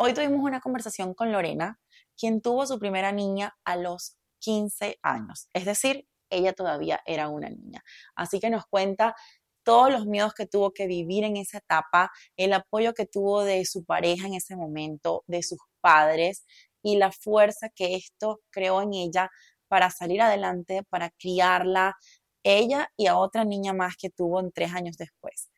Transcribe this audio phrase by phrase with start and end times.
[0.00, 1.80] Hoy tuvimos una conversación con Lorena,
[2.16, 7.48] quien tuvo su primera niña a los 15 años, es decir, ella todavía era una
[7.50, 7.82] niña.
[8.14, 9.16] Así que nos cuenta
[9.64, 13.64] todos los miedos que tuvo que vivir en esa etapa, el apoyo que tuvo de
[13.64, 16.44] su pareja en ese momento, de sus padres
[16.80, 19.30] y la fuerza que esto creó en ella
[19.66, 21.96] para salir adelante, para criarla,
[22.44, 25.50] ella y a otra niña más que tuvo en tres años después.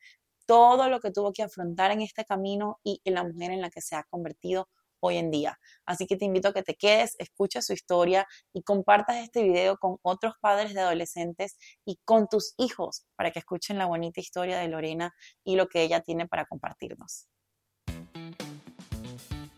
[0.50, 3.70] Todo lo que tuvo que afrontar en este camino y en la mujer en la
[3.70, 4.68] que se ha convertido
[4.98, 5.56] hoy en día.
[5.86, 9.76] Así que te invito a que te quedes, escuches su historia y compartas este video
[9.76, 14.58] con otros padres de adolescentes y con tus hijos para que escuchen la bonita historia
[14.58, 17.28] de Lorena y lo que ella tiene para compartirnos.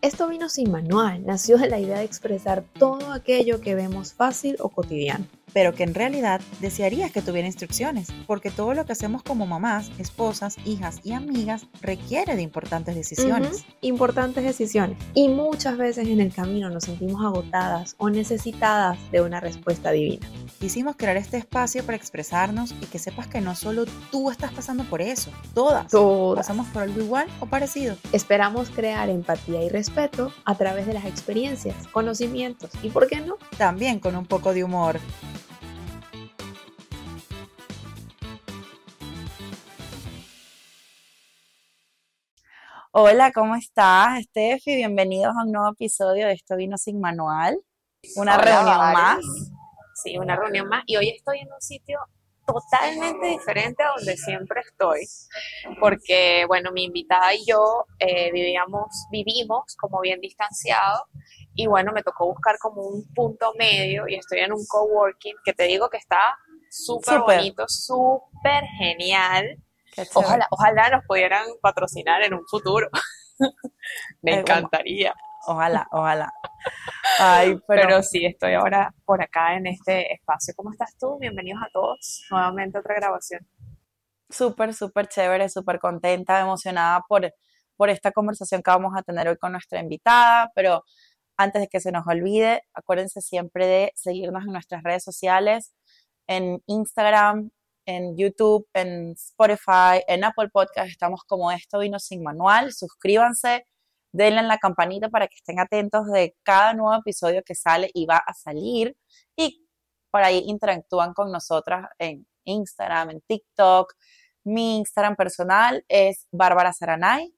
[0.03, 4.57] Esto vino sin manual, nació de la idea de expresar todo aquello que vemos fácil
[4.59, 9.23] o cotidiano pero que en realidad desearías que tuviera instrucciones, porque todo lo que hacemos
[9.23, 13.65] como mamás, esposas, hijas y amigas requiere de importantes decisiones.
[13.81, 14.97] Importantes decisiones.
[15.13, 20.27] Y muchas veces en el camino nos sentimos agotadas o necesitadas de una respuesta divina.
[20.59, 24.83] Quisimos crear este espacio para expresarnos y que sepas que no solo tú estás pasando
[24.85, 26.37] por eso, todas, todas.
[26.37, 27.95] pasamos por algo igual o parecido.
[28.11, 33.37] Esperamos crear empatía y respeto a través de las experiencias, conocimientos y, ¿por qué no?
[33.57, 34.99] También con un poco de humor.
[42.95, 44.75] Hola, ¿cómo estás, Steffi?
[44.75, 47.57] Bienvenidos a un nuevo episodio de Esto Vino Sin Manual.
[48.17, 49.19] Una reunión más.
[49.95, 50.83] Sí, una reunión más.
[50.85, 51.97] Y hoy estoy en un sitio
[52.45, 55.07] totalmente diferente a donde siempre estoy,
[55.79, 61.01] porque, bueno, mi invitada y yo eh, vivíamos, vivimos como bien distanciados
[61.55, 65.53] y, bueno, me tocó buscar como un punto medio y estoy en un coworking que
[65.53, 66.37] te digo que está
[66.69, 69.57] súper bonito, súper genial
[70.13, 72.89] Ojalá, ojalá nos pudieran patrocinar en un futuro.
[74.21, 75.13] Me encantaría.
[75.45, 76.33] Ojalá, ojalá.
[77.19, 78.01] Ay, pero...
[78.01, 80.53] sí, estoy ahora por acá en este espacio.
[80.55, 81.17] ¿Cómo estás tú?
[81.19, 82.25] Bienvenidos a todos.
[82.31, 83.45] Nuevamente otra grabación.
[84.29, 87.31] Súper, súper chévere, súper contenta, emocionada por,
[87.75, 90.83] por esta conversación que vamos a tener hoy con nuestra invitada, pero
[91.37, 95.73] antes de que se nos olvide, acuérdense siempre de seguirnos en nuestras redes sociales,
[96.27, 97.51] en Instagram,
[97.85, 102.73] en YouTube, en Spotify, en Apple Podcast, estamos como Esto Vino Sin Manual.
[102.73, 103.65] Suscríbanse,
[104.11, 108.05] denle en la campanita para que estén atentos de cada nuevo episodio que sale y
[108.05, 108.95] va a salir.
[109.35, 109.65] Y
[110.11, 113.93] por ahí interactúan con nosotras en Instagram, en TikTok.
[114.45, 117.33] Mi Instagram personal es Bárbara Saranay.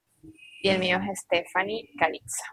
[0.62, 2.44] Y el mío es Stephanie Calixa.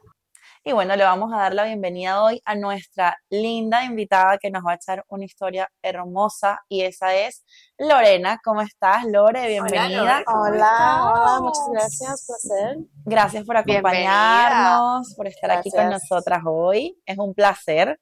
[0.66, 4.63] Y bueno, le vamos a dar la bienvenida hoy a nuestra linda invitada que nos
[4.66, 7.44] va a echar una historia hermosa y esa es
[7.78, 8.40] Lorena.
[8.41, 9.46] ¿Cómo estás, Lore?
[9.46, 10.24] Bienvenida.
[10.25, 12.78] Hola, hola, muchas gracias, placer.
[13.03, 16.97] Gracias por acompañarnos, por estar aquí con nosotras hoy.
[17.06, 18.00] Es un placer.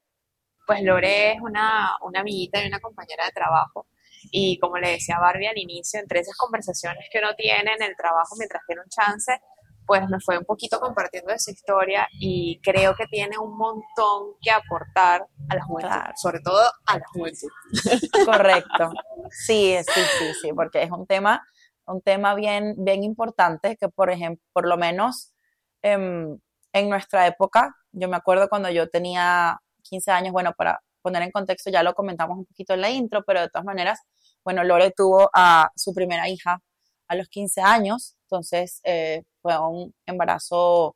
[0.67, 3.87] Pues Lore es una, una amiguita y una compañera de trabajo.
[4.29, 7.95] Y como le decía Barbie al inicio, entre esas conversaciones que uno tiene en el
[7.95, 9.41] trabajo mientras tiene un chance,
[9.85, 14.35] pues me fue un poquito compartiendo de su historia y creo que tiene un montón
[14.41, 17.49] que aportar a la juventud, sobre todo a la juventud.
[18.25, 18.91] Correcto.
[19.29, 21.45] Sí, sí, sí, sí, porque es un tema,
[21.85, 25.33] un tema bien, bien importante que, por ejemplo, por lo menos
[25.81, 26.37] em,
[26.73, 31.31] en nuestra época, yo me acuerdo cuando yo tenía 15 años, bueno, para poner en
[31.31, 33.99] contexto, ya lo comentamos un poquito en la intro, pero de todas maneras,
[34.43, 36.61] bueno, Lore tuvo a su primera hija
[37.07, 40.95] a los 15 años, entonces eh, fue un embarazo,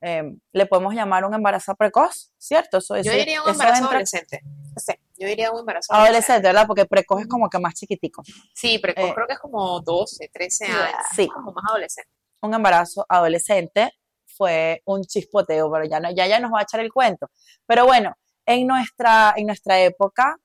[0.00, 2.78] em, le podemos llamar un embarazo precoz, ¿cierto?
[2.78, 4.40] Eso, yo diría un embarazo adolescente.
[4.76, 6.48] Sí, yo diría un embarazo adolescente.
[6.48, 6.66] ¿verdad?
[6.66, 8.22] Porque precoz es como que más chiquitico.
[8.54, 10.94] Sí, precoz eh, creo que es como 12, 13 años.
[11.14, 11.28] Sí.
[11.28, 12.10] Como más adolescente.
[12.40, 13.92] Un embarazo adolescente
[14.24, 17.30] fue un chispoteo, pero ya, no, ya, ya nos va a echar el cuento.
[17.66, 18.14] Pero bueno,
[18.46, 20.36] en nuestra, en nuestra época,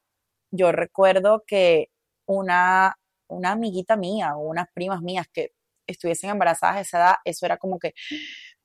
[0.51, 1.87] yo recuerdo que
[2.25, 2.97] una,
[3.27, 5.53] una amiguita mía o unas primas mías que
[5.87, 7.93] estuviesen embarazadas a esa edad, eso era como que,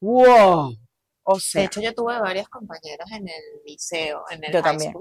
[0.01, 0.77] wow.
[1.23, 4.93] O sea, de hecho, yo tuve varias compañeras en el liceo, en el yo también.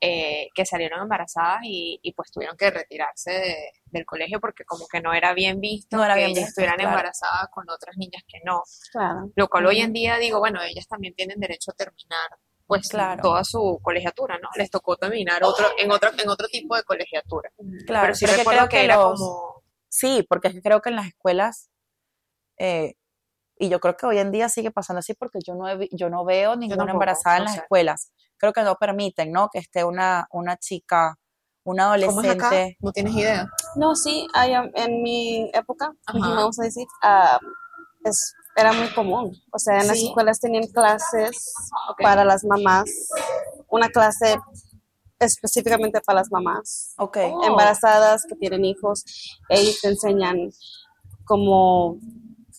[0.00, 5.12] Eh, que salieron embarazadas y, pues tuvieron que retirarse del colegio porque como que no
[5.12, 8.62] era bien visto no era que bien ellas estuvieran embarazadas con otras niñas que no.
[8.92, 9.30] Claro.
[9.34, 12.30] Lo cual hoy en día digo, bueno, ellas también tienen derecho a terminar
[12.70, 13.20] pues claro.
[13.20, 14.48] toda su colegiatura, ¿no?
[14.54, 17.50] Les tocó terminar otro, en otro, en otro tipo de colegiatura.
[17.84, 19.59] Claro, pero sí recuerdo que, era como
[19.90, 21.68] Sí, porque es que creo que en las escuelas,
[22.58, 22.94] eh,
[23.58, 26.24] y yo creo que hoy en día sigue pasando así porque yo no, yo no
[26.24, 28.12] veo ninguna embarazada en las escuelas.
[28.38, 29.50] Creo que no permiten, ¿no?
[29.52, 31.18] Que esté una, una chica,
[31.64, 32.78] una adolescente.
[32.80, 33.46] ¿No tienes idea?
[33.76, 39.36] No, sí, hay, en mi época, vamos a decir, uh, es, era muy común.
[39.52, 41.52] O sea, en las escuelas tenían clases
[41.98, 42.90] para las mamás,
[43.68, 44.38] una clase
[45.20, 47.18] específicamente para las mamás Ok.
[47.32, 47.44] Oh.
[47.44, 49.04] embarazadas que tienen hijos.
[49.48, 50.50] Ellos te enseñan
[51.24, 51.98] cómo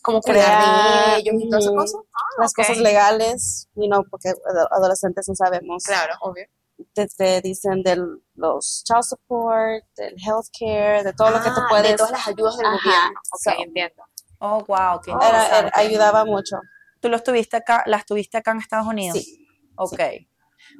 [0.01, 2.01] Como crear de ellos y todas esas ujú, cosas.
[2.39, 5.83] las cosas legales, you know, porque ado- adolescentes no sabemos.
[5.83, 6.45] Claro, obvio.
[6.93, 7.95] Te, te dicen de
[8.35, 11.91] los child support, del healthcare, de todo lo que tú Ah, puedes.
[11.91, 13.19] De todas las ayudas del Ajá, gobierno.
[13.31, 14.03] Ok, so- entiendo.
[14.39, 16.57] Oh, wow, qué Era- ayudaba mucho.
[16.99, 19.19] ¿Tú los tuviste acá, las tuviste acá en Estados Unidos?
[19.19, 19.45] Sí.
[19.75, 19.99] Ok.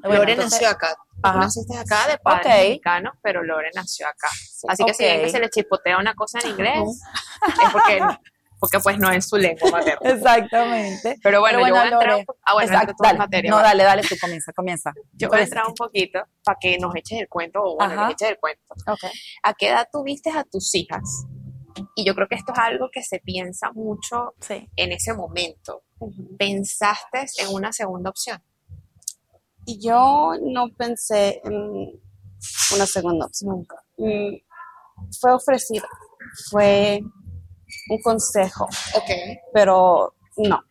[0.01, 0.95] Bueno, Lore entonces- nació acá.
[1.23, 1.39] Tú Ajá.
[1.39, 2.51] naciste acá de padres Ok.
[2.63, 4.27] mexicanos, pero Lore nació acá.
[4.67, 6.79] Así que si ven que se le chipotea una cosa en inglés,
[7.47, 7.99] es porque,
[8.59, 10.09] porque pues no es su lengua materna.
[10.09, 11.17] Exactamente.
[11.21, 13.17] Pero bueno, Pero yo voy a bueno, entrar Ah, bueno, Exacto, dale.
[13.19, 13.51] materias.
[13.51, 13.63] No, va.
[13.63, 14.93] dale, dale, tú comienza, comienza.
[15.13, 18.03] Yo voy a entrar un poquito para que nos eches el cuento, o bueno, Ajá.
[18.07, 18.63] les eches el cuento.
[18.87, 19.11] Okay.
[19.43, 21.03] ¿A qué edad tuviste a tus hijas?
[21.95, 24.67] Y yo creo que esto es algo que se piensa mucho Sí.
[24.75, 25.83] en ese momento.
[26.37, 28.43] ¿Pensaste en una segunda opción?
[29.65, 31.99] Y yo no pensé en
[32.73, 33.55] una segunda opción.
[33.55, 33.75] Nunca.
[33.97, 34.35] Mm,
[35.19, 35.85] Fue ofrecido,
[36.49, 36.99] fue
[37.89, 38.65] un consejo,
[38.95, 39.09] Ok.
[39.53, 40.61] pero no,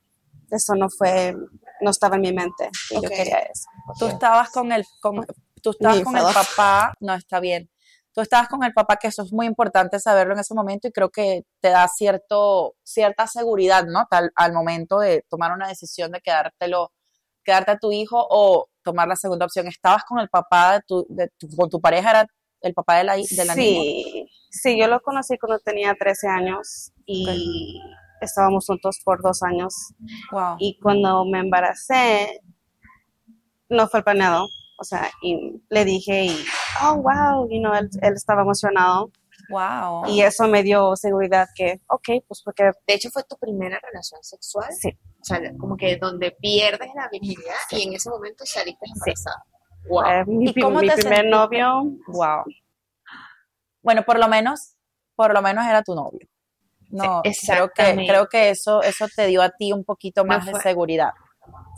[0.51, 1.35] eso no fue,
[1.81, 3.03] no estaba en mi mente que Ok.
[3.05, 3.69] yo quería eso.
[3.99, 5.27] Tú estabas con el, con,
[5.63, 7.71] tú estabas con el papá, no está bien.
[8.13, 10.93] Tú estabas con el papá, que eso es muy importante saberlo en ese momento y
[10.93, 14.07] creo que te da cierto, cierta seguridad, ¿no?
[14.11, 16.93] Tal, al momento de tomar una decisión de quedártelo,
[17.45, 19.67] quedarte a tu hijo o tomar la segunda opción.
[19.67, 22.27] ¿Estabas con el papá de tu, de tu- con tu pareja, era
[22.63, 23.81] el papá de la, de la niña?
[23.83, 27.81] Sí, sí, yo lo conocí cuando tenía 13 años y
[28.21, 29.75] estábamos juntos por dos años.
[30.33, 30.57] Wow.
[30.59, 32.41] Y cuando me embaracé,
[33.69, 34.47] no fue planeado.
[34.79, 36.45] O sea, y le dije, y,
[36.83, 39.11] oh, wow, you know, él, él estaba emocionado.
[39.51, 40.07] Wow.
[40.09, 44.23] Y eso me dio seguridad que, ok, pues porque De hecho, fue tu primera relación
[44.23, 44.69] sexual.
[44.73, 44.89] sí,
[45.21, 49.45] O sea, como que donde pierdes la virginidad y en ese momento saliste embarazada.
[49.89, 50.03] Wow.
[50.03, 51.29] fue mi, ¿Y cómo mi te primer sentiste?
[51.31, 51.83] novio.
[52.09, 52.45] Wow.
[53.83, 54.75] Bueno, por lo menos,
[55.17, 56.27] por lo menos era tu novio.
[56.91, 58.07] No, creo que, Exactamente.
[58.13, 61.11] creo que eso, eso te dio a ti un poquito más de fue- seguridad.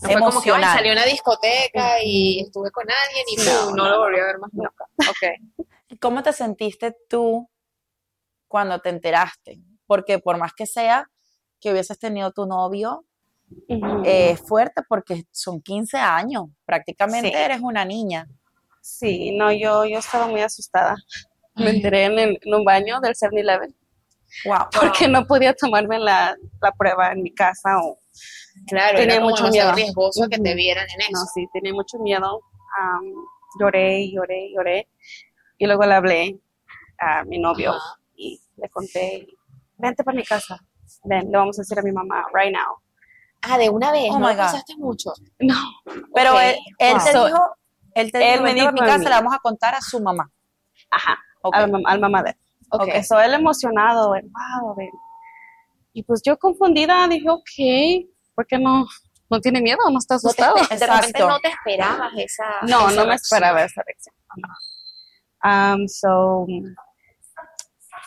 [0.03, 0.77] No fue como que "Ay, emocional.
[0.77, 4.25] salí a una discoteca y estuve con alguien y No, no, no, lo volví a
[4.25, 4.85] ver más nunca.
[5.09, 5.67] Ok.
[6.01, 7.49] ¿Cómo te sentiste tú
[8.53, 9.59] cuando te enteraste?
[9.87, 11.09] Porque por más que sea
[11.59, 13.05] que hubieses tenido tu novio,
[13.69, 14.03] Ujú.
[14.05, 17.35] eh, es fuerte porque son 15 años, prácticamente Sí.
[17.35, 18.29] eres una niña.
[18.83, 20.97] Sí, no, yo, yo estaba muy asustada.
[21.55, 23.75] Me enteré en, el- en un baño del 7-Eleven
[24.47, 24.67] Wow.
[24.81, 27.99] porque no podía tomarme la, la prueba en mi casa o
[28.67, 29.73] Claro, Tenía era mucho miedo.
[29.73, 31.11] riesgoso que te vieran en eso.
[31.13, 32.41] No, sí, tenía mucho miedo.
[32.79, 33.03] Am,
[33.59, 34.89] lloré, y lloré, y lloré.
[35.59, 36.41] Y luego le hablé
[36.99, 37.99] a mi novio Ajá.
[37.99, 38.02] y
[38.63, 39.27] le conté,
[39.77, 40.59] vente para mi casa.
[41.05, 42.77] Ven, le vamos a decir a mi mamá, right now.
[43.43, 44.43] Ah, de una vez, Oh no my God.
[44.43, 45.13] pensaste mucho.
[45.41, 45.57] No.
[46.15, 47.41] Pero él, él te dijo,
[47.95, 49.05] él te Él dijo, me "Vente a dijo mi casa, mí.
[49.05, 50.31] le vamos a contar a su mamá.
[50.91, 51.55] Ajá, Ok.
[51.57, 52.37] al, mam- al mamá de él.
[52.71, 52.89] Ok.
[52.93, 54.91] Eso, él emocionado, él, wow, ven.
[55.93, 58.87] Y pues yo confundida dije, ok, ¿por qué no?
[59.29, 59.79] ¿No tiene miedo?
[59.91, 60.57] ¿No está No te asustado?
[60.57, 62.45] espe- de repente no te esperabas esa.
[62.63, 64.15] No, esa no me esperaba esa reacción.
[65.45, 66.47] Um, so,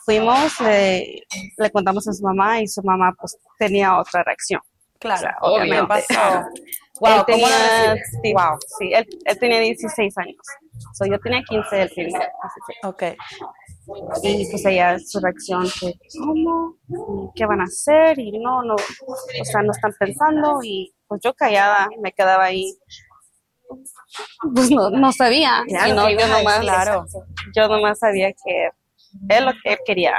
[0.06, 1.24] fuimos, le,
[1.58, 4.62] le contamos a su mamá y su mamá pues tenía otra reacción.
[5.00, 5.88] Claro, O sea, ¿qué obviamente.
[5.88, 6.46] pasó?
[6.56, 8.58] él Wow, ¿cómo lo tenía, sí, Wow.
[8.80, 10.38] sí, él, él tenía 16 años.
[10.94, 12.80] So, yo tenía 15, él tenía 16.
[12.84, 13.04] Ok.
[14.24, 16.76] Y pues ella, su reacción fue, ¿cómo?
[16.88, 18.18] ¿Y ¿Qué van a hacer?
[18.18, 20.60] Y no, no, o sea, no están pensando.
[20.64, 22.74] Y pues yo callada, me quedaba ahí.
[24.54, 25.64] Pues no, no sabía.
[25.68, 26.60] Claro, y no, ¿qué yo nomás?
[26.62, 27.06] Claro.
[27.56, 28.70] yo nomás sabía que
[29.30, 30.16] él, lo que él quería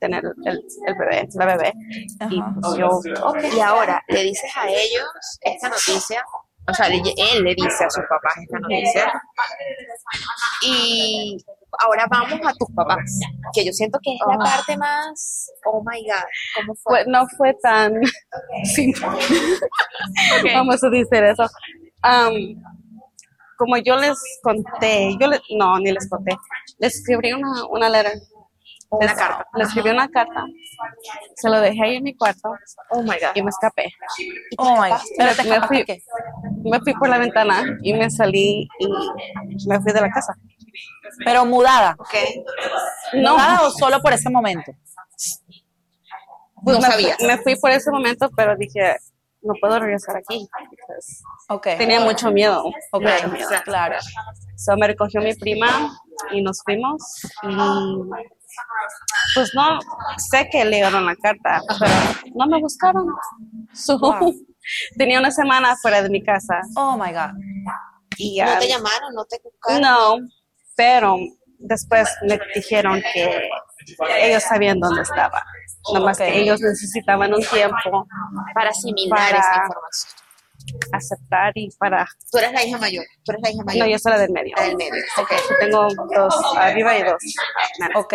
[0.00, 1.72] tener el, el bebé, la bebé.
[2.30, 2.88] Y pues yo,
[3.24, 3.38] ok.
[3.56, 5.06] Y ahora, le dices a ellos
[5.40, 6.24] esta noticia,
[6.70, 9.12] o sea, le- él le dice a sus papás esta noticia.
[10.62, 11.36] Y
[11.80, 13.18] ahora vamos a tus papás,
[13.52, 14.38] que yo siento que es la Oh.
[14.38, 16.24] parte más, oh my God,
[16.56, 17.04] ¿cómo fue?
[17.06, 17.92] No fue tan
[18.64, 19.06] simple.
[20.54, 21.44] Vamos a decir eso.
[22.02, 22.32] Am,
[23.56, 26.36] como yo les conté, yo les, no, ni les conté,
[26.78, 28.12] les escribí una, una letra.
[28.90, 29.46] Una carta.
[29.54, 30.44] Le escribí una carta,
[31.34, 32.50] se lo dejé ahí en mi cuarto
[32.90, 33.32] Oh my God.
[33.34, 33.92] y me escapé.
[34.56, 35.00] Oh my God.
[35.16, 36.02] Pero te Me fui- qué?
[36.64, 40.34] Me fui por la ventana y me salí y me fui de la casa.
[41.24, 41.96] Pero mudada.
[41.98, 42.14] Ok.
[43.14, 44.72] No, ¿Mudada o solo por ese momento?
[46.64, 48.96] pues no me, fui- me fui por ese momento, pero dije,
[49.42, 50.48] no puedo regresar aquí.
[50.60, 51.66] Entonces, Ok.
[51.78, 52.64] tenía mucho miedo.
[52.92, 53.48] Ok, mucho miedo.
[53.64, 53.96] claro.
[54.56, 55.96] So, me recogió mi prima
[56.32, 57.00] y nos fuimos.
[57.42, 57.46] Y
[59.34, 59.78] pues no,
[60.30, 61.90] sé que leyeron la carta, pero
[62.34, 63.06] no me buscaron.
[63.72, 64.34] So, Wow.
[64.98, 67.30] Tenía una semana fuera de mi casa Oh my God.
[68.18, 69.80] y No te llamaron, no te buscaron.
[69.80, 70.16] no,
[70.76, 71.16] pero
[71.58, 73.48] después me dijeron que
[74.20, 75.42] ellos sabían dónde estaba.
[75.94, 76.26] Nomás Ok.
[76.26, 78.06] que ellos necesitaban un tiempo
[78.54, 80.12] Para asimilar Para- esa información.
[80.92, 82.06] aceptar y para...
[82.30, 83.04] Tú eres la hija mayor.
[83.24, 83.86] Tú eres la hija mayor.
[83.86, 84.54] No, yo soy la del medio.
[84.56, 85.02] La del medio.
[85.16, 85.32] Ok.
[85.60, 87.22] Tengo dos arriba y dos.
[87.94, 88.14] Ok.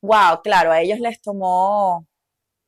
[0.00, 2.06] Wow, claro, a ellos les tomó,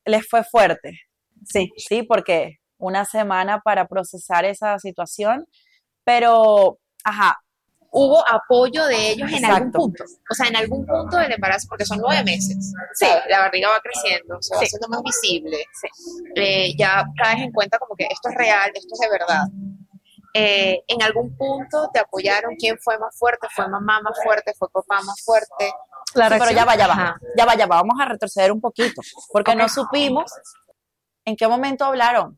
[0.05, 0.99] les fue fuerte,
[1.45, 2.03] Sí, ¿sí?
[2.03, 5.47] Porque una semana para procesar esa situación,
[6.03, 7.39] pero, ajá,
[7.93, 10.05] Hubo apoyo de ellos en algún punto.
[10.05, 12.71] O sea, en algún punto del embarazo, porque son nueve meses.
[12.93, 13.05] Sí.
[13.27, 14.67] La barriga va creciendo, se va Sí.
[14.67, 15.57] haciendo más visible.
[16.37, 19.43] Eh, ya caes en cuenta como que esto es real, esto es de verdad.
[20.33, 22.55] Eh, en algún punto te apoyaron.
[22.57, 23.47] ¿Quién fue más fuerte?
[23.53, 24.53] ¿Fue mamá más fuerte?
[24.57, 25.73] ¿Fue papá más fuerte?
[26.13, 26.35] claro.
[26.35, 27.19] Sí, pero ya va, ya va, Ajá.
[27.37, 30.31] ya va, ya va, vamos a retroceder un poquito, porque no supimos
[31.23, 32.37] en qué momento hablaron,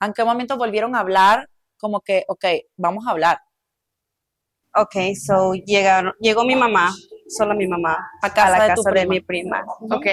[0.00, 1.48] en qué momento volvieron a hablar,
[1.78, 2.44] como que, ok,
[2.76, 3.40] vamos a hablar,
[4.78, 6.94] Ok, so llegaron, llegó mi mamá,
[7.28, 9.10] solo mi mamá, A casa la de casa de prima.
[9.10, 9.64] mi prima.
[9.90, 10.06] Ok.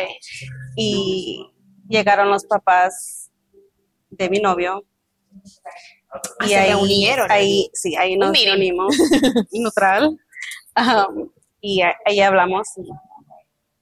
[0.77, 1.51] Y
[1.89, 3.29] llegaron los papás
[4.09, 4.85] de mi novio.
[6.39, 8.47] Ah, se reunieron Ahí, sí, ahí nos meeting.
[8.49, 8.95] reunimos,
[9.51, 10.17] neutral.
[10.75, 11.29] Um,
[11.61, 12.89] y ahí hablamos, y,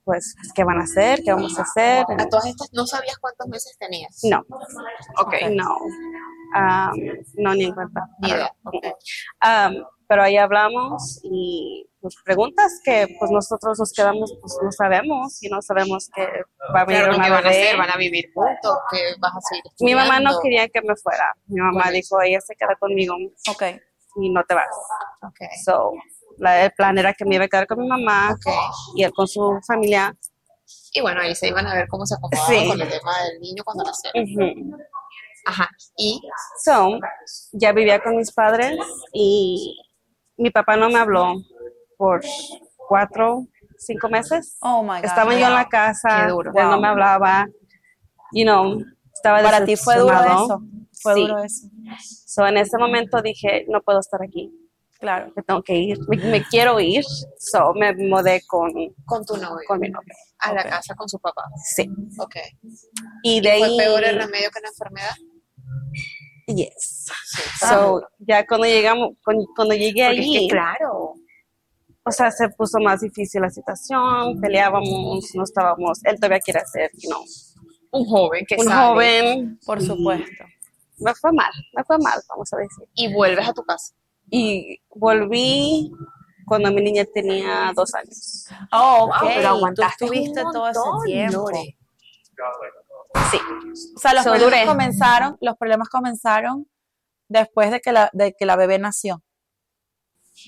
[0.04, 1.22] pues, ¿qué van a hacer?
[1.24, 2.06] ¿Qué vamos a hacer?
[2.18, 4.20] A todas estas, ¿no sabías cuántos meses tenías?
[4.24, 4.44] No,
[5.20, 5.34] Ok.
[5.52, 6.92] no, um,
[7.36, 8.08] no, ni en cuenta.
[8.20, 8.54] Ni idea.
[8.64, 8.86] Ok.
[9.46, 15.41] Um, pero ahí hablamos y pues preguntas que pues nosotros nos quedamos, pues no sabemos
[15.41, 16.27] y no sabemos que
[16.75, 17.77] va a venir Claro, una ¿qué van a hacer?
[17.77, 18.77] ¿Van a vivir juntos?
[18.91, 20.41] ¿Qué vas a seguir Mi mamá no estudiando?
[20.41, 21.34] quería que me fuera.
[21.48, 23.15] Mi mamá dijo, ella se queda conmigo
[23.51, 23.63] ok,
[24.18, 24.68] y no te vas.
[25.24, 25.38] Ok.
[25.63, 25.94] So,
[26.39, 28.53] la- el plan era que me iba a quedar con mi mamá Ok.
[28.98, 30.13] y él con su familia.
[30.91, 32.68] Y bueno, ahí se iban a ver cómo se acomodaba Sí.
[32.68, 34.12] con el tema del niño cuando nació.
[34.13, 34.77] Ujú.
[35.46, 35.70] Ajá.
[35.98, 36.22] Y
[36.65, 37.00] So,
[37.53, 38.77] ya vivía con mis padres
[39.13, 39.75] y
[40.42, 41.36] mi papá no me habló
[41.98, 42.22] por
[42.88, 43.46] cuatro,
[43.78, 44.58] cinco meses.
[44.62, 45.06] oh my God.
[45.06, 46.52] Estaba yo en la casa, Qué duro.
[46.56, 47.48] él no me hablaba,
[48.34, 48.80] you know,
[49.14, 50.62] estaba Para ti fue duro eso,
[51.02, 51.22] fue Sí.
[51.22, 51.68] duro eso,
[52.26, 54.50] So, en ese momento dije, no puedo estar aquí,
[55.00, 57.04] claro, me tengo que ir, me, me quiero ir,
[57.38, 58.72] so me mudé con,
[59.06, 59.68] con tu novio.
[59.68, 60.14] con mi novio.
[60.40, 61.44] a la casa con su papá.
[61.76, 61.88] Sí.
[62.20, 62.36] Ok.
[63.24, 65.16] Y de ¿Fue ahí, peor el remedio que la enfermedad?
[66.48, 67.06] Yes.
[67.26, 67.42] Sí.
[67.68, 71.14] So, ya cuando llegamos, cuando, cuando llegué Porque es allí, que claro.
[72.04, 76.92] o sea, se puso más difícil la situación, peleábamos, no estábamos, él todavía quiere hacer,
[76.94, 77.24] you know,
[77.92, 79.60] Un joven que un sale joven.
[79.66, 80.44] por supuesto.
[81.00, 82.88] Me fue mal, me fue mal, vamos a decir.
[82.94, 83.94] y vuelves a tu casa.
[84.30, 85.92] Y volví
[86.46, 88.46] cuando mi niña tenía dos años.
[88.72, 91.38] Oh, ok, Wow, pero aguantaste tú un todo ese tiempo.
[91.50, 91.78] Lore.
[93.32, 93.38] Sí.
[93.96, 94.65] O sea, los So, problemas duré.
[94.65, 96.68] comenzaron, los problemas comenzaron
[97.30, 99.24] después de que la, de que la bebé nació.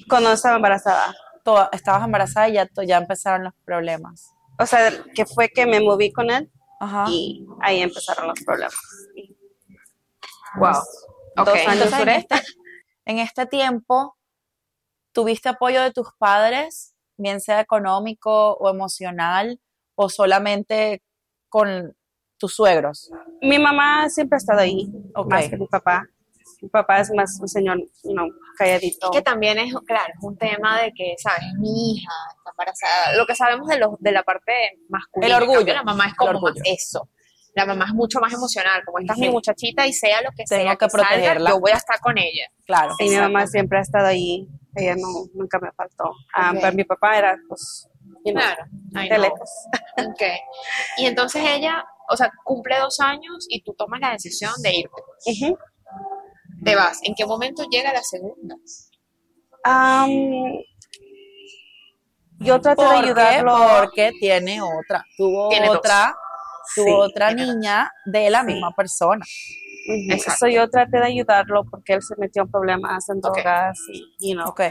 [0.09, 1.13] Cuando estaba embarazada.
[1.43, 4.31] Toda- estabas embarazada y ya, ya empezaron los problemas.
[4.59, 7.05] O sea, que fue que me moví con él Ajá.
[7.09, 8.75] y ahí empezaron los problemas.
[10.55, 10.71] Wow.
[11.37, 11.45] Ok.
[11.47, 12.35] Dos años Entonces, en este,
[13.05, 14.15] en este tiempo,
[15.11, 19.59] ¿tuviste apoyo de tus padres, bien sea económico o emocional,
[19.95, 21.01] o solamente
[21.49, 21.95] con
[22.43, 23.09] tus suegros?
[23.41, 25.29] Mi mamá siempre ha estado ahí, Ok.
[25.31, 26.05] más que mi papá.
[26.61, 29.11] Mi papá es más un señor, you know, calladito.
[29.11, 31.43] que también es, claro, es un tema de que, ¿sabes?
[31.59, 33.15] Mi hija está embarazada.
[33.17, 34.51] Lo que sabemos de, los de la parte
[34.89, 35.37] masculina.
[35.37, 37.09] El orgullo, La mamá es como más eso.
[37.55, 38.81] La mamá es mucho más emocional.
[38.85, 39.31] Como esta es mi Sí.
[39.31, 41.49] muchachita y sea lo que Tengo sea que salga, protegerla.
[41.51, 42.45] yo voy a estar con ella.
[42.65, 42.93] Claro.
[42.99, 44.47] Y mi mamá siempre ha estado ahí.
[44.75, 46.11] Ella no, nunca me faltó.
[46.35, 46.59] Ah, Ok.
[46.61, 47.87] Pero mi papá era, pues,
[48.25, 48.63] you know, Claro.
[49.09, 49.49] De lejos.
[49.97, 50.21] Ok.
[50.97, 55.01] Y entonces ella, o sea, cumple dos años y tú tomas la decisión de irte.
[56.65, 56.99] Te vas.
[57.03, 58.55] ¿En qué momento llega la segunda?
[62.39, 63.55] Yo traté de ayudarlo.
[63.79, 65.03] Porque tiene otra.
[65.17, 65.77] Tuvo Tiene dos.
[65.77, 66.15] otra,
[66.75, 67.11] tuvo Sí.
[67.11, 69.23] otra niña de la misma persona.
[69.87, 70.13] Ujú.
[70.13, 70.39] Exacto.
[70.39, 74.35] So, yo traté de ayudarlo porque él se metió en problemas, en drogas y, you
[74.35, 74.61] know, Ok.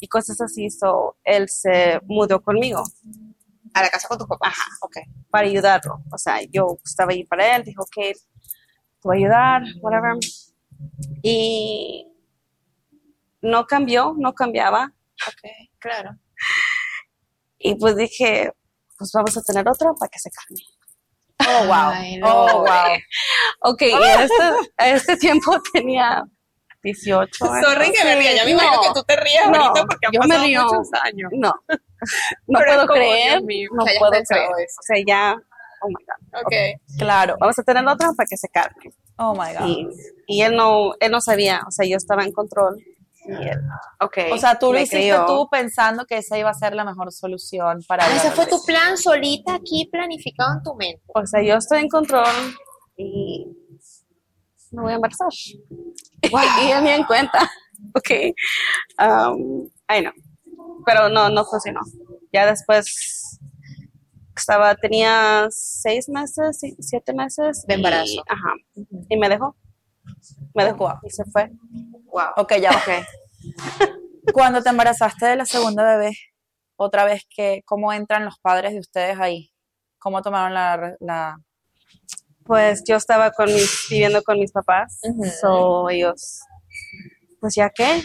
[0.00, 0.70] Y cosas así.
[0.70, 2.82] So, él se mudó conmigo
[3.74, 4.54] A la casa con tus papás.
[4.58, 4.70] Ajá.
[4.82, 4.96] Ok.
[5.30, 6.02] para ayudarlo.
[6.12, 8.18] O sea, yo estaba ahí para él, dijo, ok, te
[9.04, 10.16] voy a ayudar, whatever.
[11.22, 12.06] Y
[13.42, 14.92] no cambió, no cambiaba.
[15.26, 15.50] Ok.
[15.78, 16.18] Claro.
[17.58, 18.52] Y pues dije,
[18.98, 20.64] pues vamos a tener otro para que se cambie.
[21.40, 21.90] Oh, wow.
[21.92, 22.70] Ay, oh, Lore.
[22.70, 23.72] wow.
[23.72, 24.44] Ok, a este,
[24.78, 26.24] este tiempo tenía
[26.82, 27.66] 18 años.
[27.66, 30.06] Sorry que me ría, ya me No, imagino que tú te rías no, ahorita porque
[30.06, 30.62] han yo me pasado río.
[30.64, 31.30] muchos años.
[31.32, 34.22] No, no Pero puedo como, creer, mío, no puedo creer.
[34.24, 34.76] eso.
[34.80, 35.36] O sea, ya,
[35.82, 36.40] oh my God.
[36.46, 36.52] Ok.
[36.98, 37.36] Claro.
[37.40, 38.92] Vamos a tener otra para que se calme.
[39.16, 39.66] Oh my God.
[39.66, 39.88] Y,
[40.26, 42.82] y él no, él no sabía, o sea, yo estaba en control.
[43.26, 43.60] Y él,
[44.00, 44.16] ok.
[44.32, 47.80] O sea, tú lo hiciste tú pensando que esa iba a ser la mejor solución
[47.86, 51.02] para Ah, ese fue tu plan solita aquí planificado en tu mente.
[51.14, 52.24] O sea, yo estoy en control
[52.96, 53.46] y
[54.70, 55.28] me voy a embarazar.
[56.22, 57.50] y él ni en cuenta.
[57.94, 58.10] Ok.
[59.02, 60.12] Um, ay, no.
[60.84, 61.80] Pero no, no funcionó.
[62.30, 63.40] Ya después
[64.36, 67.64] estaba, tenía seis meses, siete meses.
[67.66, 68.22] De y- embarazo.
[68.28, 68.52] ajá.
[69.08, 69.56] Y me dejó.
[70.54, 71.50] Me dejó y se fue.
[72.12, 72.32] Wow.
[72.36, 72.82] Ok, ya va.
[74.34, 76.12] Cuando te embarazaste de la segunda bebé,
[76.76, 79.52] otra vez, que, ¿cómo entran los padres de ustedes ahí?
[79.98, 80.52] ¿Cómo tomaron
[81.00, 81.38] la...
[82.50, 84.98] Pues yo estaba con mis, viviendo con mis papás.
[85.04, 85.24] Ujú.
[85.40, 86.40] So ellos,
[87.40, 88.02] pues ya que,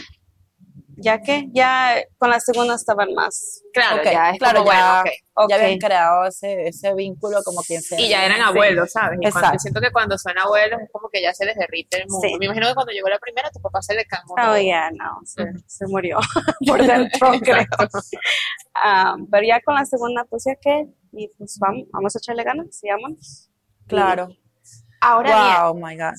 [0.98, 3.62] ya que, ya con la segunda estaban más.
[3.72, 5.48] Claro, ya es claro, como, ya- bueno.
[5.48, 8.00] Ya habían creado ese, ese vínculo como quien sea.
[8.00, 9.18] Y ya eran abuelos, ¿sabes?
[9.20, 11.98] Y cuando, yo siento que cuando son abuelos es como que ya se les derrite
[12.02, 12.26] el mundo.
[12.28, 12.36] Sí.
[12.38, 14.34] Me imagino que cuando llegó la primera, tu papá se le calmó.
[14.38, 16.18] Oh, ya, no, se, se murió
[16.68, 17.66] por dentro, creo.
[18.74, 22.44] Ah, pero ya con la segunda, pues ya que, y pues vamos, vamos a echarle
[22.44, 23.50] ganas, y vámonos.
[23.86, 24.28] Claro.
[25.00, 26.14] Ahora Wow, my God.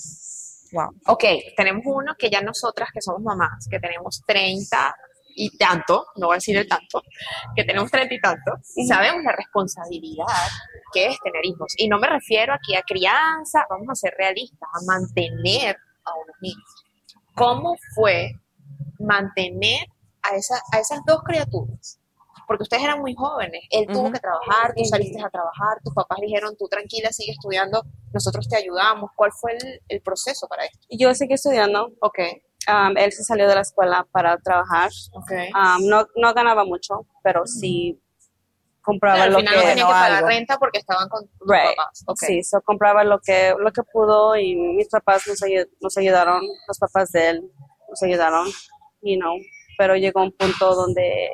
[0.71, 0.89] Wow.
[1.07, 1.24] ok,
[1.55, 4.95] tenemos uno que ya nosotras que somos mamás, que tenemos 30
[5.36, 7.03] y tanto, no voy a decir el tanto,
[7.55, 8.51] que tenemos 30 y tanto,
[8.88, 10.25] sabemos la responsabilidad
[10.91, 11.74] que es tener hijos.
[11.77, 16.36] Y no me refiero aquí a crianza, vamos a ser realistas, a mantener a unos
[16.41, 16.86] niños.
[17.36, 18.31] ¿Cómo fue
[19.00, 19.86] mantener
[20.24, 21.97] a, esa, a esas dos criaturas?
[22.48, 24.13] Porque ustedes eran muy jóvenes, él tuvo Ujú.
[24.13, 28.56] que trabajar, tú saliste a trabajar, tus papás dijeron, tú tranquila, sigue estudiando, nosotros te
[28.56, 29.12] ayudamos.
[29.16, 30.80] ¿Cuál fue el, el proceso para esto?
[30.89, 32.20] Yo seguí estudiando, Ok,
[32.70, 35.32] um, él se salió de la escuela para trabajar, ok.
[35.54, 38.01] Um, no, no ganaba mucho, pero sí
[38.82, 40.27] compraba Al lo final que no tenía que pagar algo.
[40.30, 41.75] renta porque estaban con tus Right.
[41.75, 42.04] papás.
[42.08, 42.18] Ok.
[42.25, 46.42] Sí, so compraba lo que, lo que pudo y mis papás nos, ayu- nos ayudaron,
[46.68, 47.51] los papás de él
[47.89, 48.48] nos ayudaron,
[49.01, 49.36] you know,
[49.77, 51.30] pero llegó un punto donde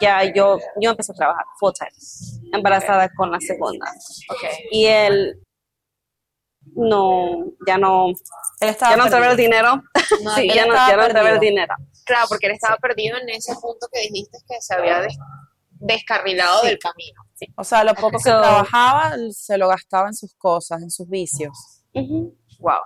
[0.00, 1.90] ya yo, yo empecé a trabajar full time,
[2.52, 3.86] embarazada con la segunda.
[4.30, 4.44] ok.
[4.70, 5.40] Y él
[6.76, 8.08] no, ya no,
[8.60, 9.30] Él estaba ya no perdido.
[9.30, 9.82] el dinero.
[10.22, 11.74] No, sí, ya no, ya no el dinero.
[12.04, 15.16] Claro, porque él estaba perdido en ese punto que dijiste que se había des-
[15.70, 17.22] descarrilado del camino.
[17.56, 21.08] O sea, lo poco que So- trabajaba se lo gastaba en sus cosas, en sus
[21.08, 21.82] vicios.
[21.92, 22.80] Wow.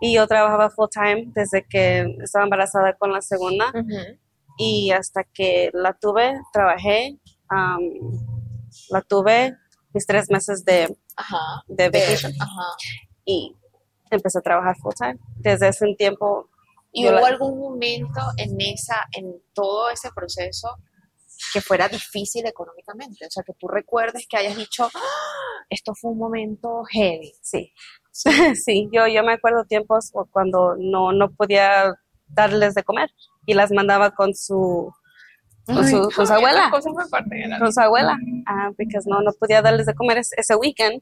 [0.00, 3.72] Y yo trabajaba full time desde que estaba embarazada con la segunda.
[4.58, 7.16] Y hasta que la tuve, trabajé,
[7.48, 7.80] am,
[8.90, 9.54] la tuve
[9.94, 11.62] mis tres meses de, Ajá.
[11.68, 12.66] de De- vacation Ajá.
[13.24, 13.56] y
[14.10, 15.16] empecé a trabajar full time.
[15.36, 16.50] Desde ese tiempo,
[16.92, 20.76] ¿Y hubo la- algún momento en esa, en todo ese proceso
[21.52, 23.26] que fuera difícil económicamente?
[23.26, 27.32] O sea, que tú recuerdes que hayas dicho, "Ah, esto fue un momento heavy.
[27.42, 27.72] sí,
[28.54, 31.94] sí, yo, yo me acuerdo tiempos cuando no, no podía
[32.30, 33.10] darles de comer
[33.46, 34.92] y las mandaba con su,
[35.66, 36.70] con su, con su abuela.
[36.70, 41.00] Con su abuela, ah, porque no, no podía darles de comer ese, ese weekend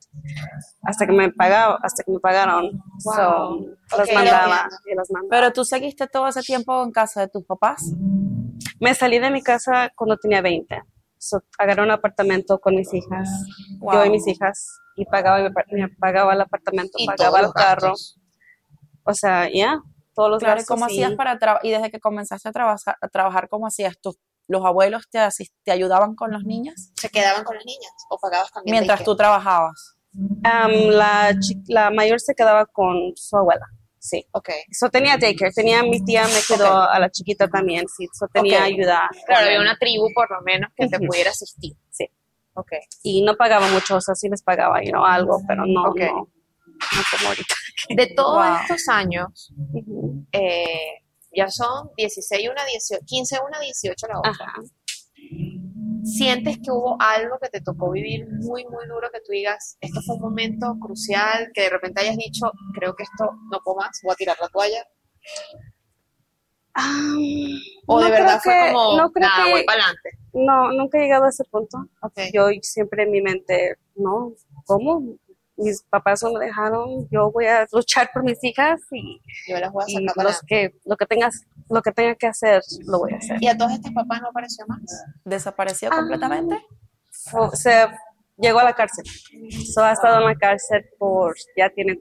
[0.82, 2.70] hasta que me pagaba, hasta que me pagaron.
[3.04, 3.14] Wow.
[3.14, 5.30] So, las Ok, mandaba y las mandaba.
[5.30, 7.82] Pero tú seguiste todo ese tiempo en casa de tus papás.
[8.80, 10.82] Me salí de mi casa cuando tenía 20.
[11.18, 13.28] So, agarré un apartamento con mis hijas,
[13.78, 13.94] Wow.
[13.94, 17.88] yo y mis hijas, y pagaba, me pagaba el apartamento, Y pagaba el carro.
[17.88, 18.18] gastos.
[19.04, 19.80] O sea, ya,
[20.16, 20.74] todos los Claro, ¿y gastos.
[20.74, 21.64] cómo y- hacías para trabajar?
[21.64, 23.96] Y desde que comenzaste a, trabajar a trabajar, ¿cómo hacías?
[24.00, 24.16] ¿Tus,
[24.48, 25.20] ¿Los abuelos te,
[25.64, 26.74] te ayudaban con los niños?
[26.96, 28.72] ¿Se quedaban con las niñas o pagabas también?
[28.72, 29.94] Mientras tú trabajabas.
[30.44, 31.36] Am, la,
[31.68, 33.66] la mayor se quedaba con su abuela,
[33.98, 34.24] sí.
[34.32, 34.48] Ok.
[34.72, 36.88] So, tenía daycare, tenía mi tía, me quedó Ok.
[36.90, 38.06] a la chiquita también, sí.
[38.18, 38.64] So, tenía Ok.
[38.64, 39.10] ayuda.
[39.26, 41.06] Claro, había una tribu por lo menos que te Ujú.
[41.08, 41.74] pudiera asistir.
[41.90, 42.08] Sí.
[42.54, 42.72] Ok.
[43.02, 45.98] Y no pagaba mucho, o sea, sí les pagaba, you know, algo, pero no, Ok.
[46.00, 47.54] no, no como ahorita.
[47.90, 48.56] De todos Wow.
[48.62, 49.52] estos años,
[50.32, 51.02] eh,
[51.34, 54.30] ya son 16, una 18, 15, una 18 la otra.
[54.32, 54.52] Ajá.
[56.04, 60.00] ¿Sientes que hubo algo que te tocó vivir muy, muy duro que tú digas, esto
[60.06, 63.98] fue un momento crucial, que de repente hayas dicho, creo que esto no puedo más,
[64.04, 64.86] voy a tirar la toalla?
[67.86, 70.10] ¿O de no verdad creo fue que- como, no creo nada, que- voy para adelante?
[70.32, 71.78] No, nunca he llegado a ese punto.
[72.32, 74.32] Yo siempre en mi mente, no,
[74.66, 75.16] ¿cómo?
[75.56, 79.72] Mis papás no me dejaron, yo voy a luchar por mis hijas y, Yo las
[79.72, 82.98] voy a y sacar los que, lo que tengas, lo que tenga que hacer, lo
[82.98, 83.38] voy a hacer.
[83.42, 84.80] ¿Y a todos estos papás no apareció más?
[85.24, 85.96] ¿Desapareció Ah.
[85.96, 86.62] completamente?
[87.30, 87.86] Fu- Se
[88.36, 89.04] llegó a la cárcel.
[89.74, 92.00] So, ha estado en la cárcel por, ya tiene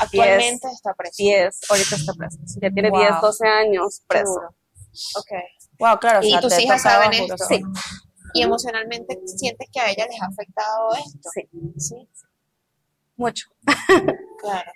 [0.00, 1.14] Actualmente está preso.
[1.18, 2.38] 10, ahorita está preso.
[2.62, 3.00] Ya tiene Wow.
[3.00, 4.34] 10, 12 años preso.
[4.34, 4.48] duro.
[5.16, 5.32] Ok.
[5.80, 6.20] Wow, claro.
[6.20, 7.36] o ¿Y sea, tus hijas saben esto?
[7.38, 7.60] sí.
[8.34, 11.30] ¿Y emocionalmente sientes que a ella les ha afectado esto?
[11.34, 12.08] Sí, Sí.
[13.18, 13.48] Mucho.
[14.40, 14.70] Claro.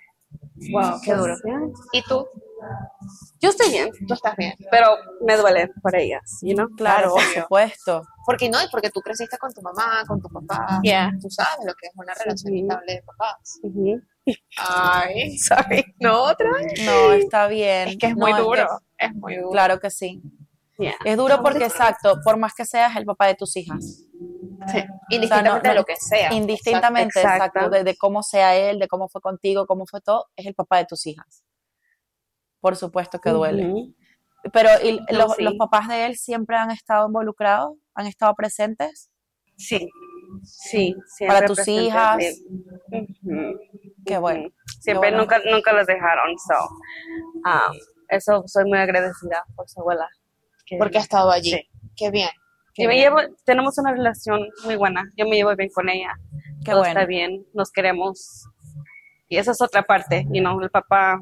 [0.71, 1.35] Wow, qué duro.
[1.93, 2.27] ¿Y tú?
[3.41, 4.53] Yo estoy bien, Tú estás bien.
[4.71, 6.67] pero me duele por ellas, you know?
[6.77, 8.03] Claro, por supuesto.
[8.25, 10.79] Porque no, y porque tú creciste con tu mamá, con tu papá.
[10.81, 11.11] Yeah.
[11.21, 13.59] Tú sabes lo que es una relación estable de papás.
[13.63, 14.01] Ujú.
[14.57, 15.83] Ay, sorry.
[15.99, 16.49] No, otra.
[16.85, 17.89] No, está bien.
[17.89, 18.67] Es que es No, muy que- duro.
[18.97, 19.49] Es muy duro.
[19.51, 20.21] claro que sí.
[20.77, 20.95] Yeah.
[21.03, 24.05] Es duro porque, exacto, por más que seas el papá de tus hijas,
[24.67, 24.83] Sí.
[25.09, 26.33] Indistintamente no, de lo que sea.
[26.33, 27.45] indistintamente, Exacto.
[27.45, 30.55] exacto, de, de cómo sea él, de cómo fue contigo, cómo fue todo, es el
[30.55, 31.43] papá de tus hijas.
[32.59, 33.73] Por supuesto que duele.
[34.51, 35.43] Pero ¿y No, los, sí.
[35.43, 39.09] los papás de él siempre han estado involucrados, han estado presentes.
[39.57, 39.89] Sí,
[40.43, 40.95] sí.
[41.27, 42.17] Para tus hijas.
[42.91, 43.59] Ujú.
[44.05, 44.49] Qué bueno.
[44.79, 45.17] Siempre bueno.
[45.23, 46.55] nunca, nunca los dejaron, so,
[47.45, 47.77] um,
[48.09, 50.07] eso soy muy agradecida por su abuela.
[50.65, 51.51] que- Porque ha estado allí.
[51.51, 51.69] Sí.
[51.95, 52.29] Qué bien.
[52.73, 55.03] Qué Y me llevo, tenemos una relación muy buena.
[55.15, 56.13] Yo me llevo bien con ella.
[56.63, 56.87] Qué Todo bueno.
[56.99, 58.45] está bien, nos queremos.
[59.27, 61.21] Y esa es otra parte, you know, el papá.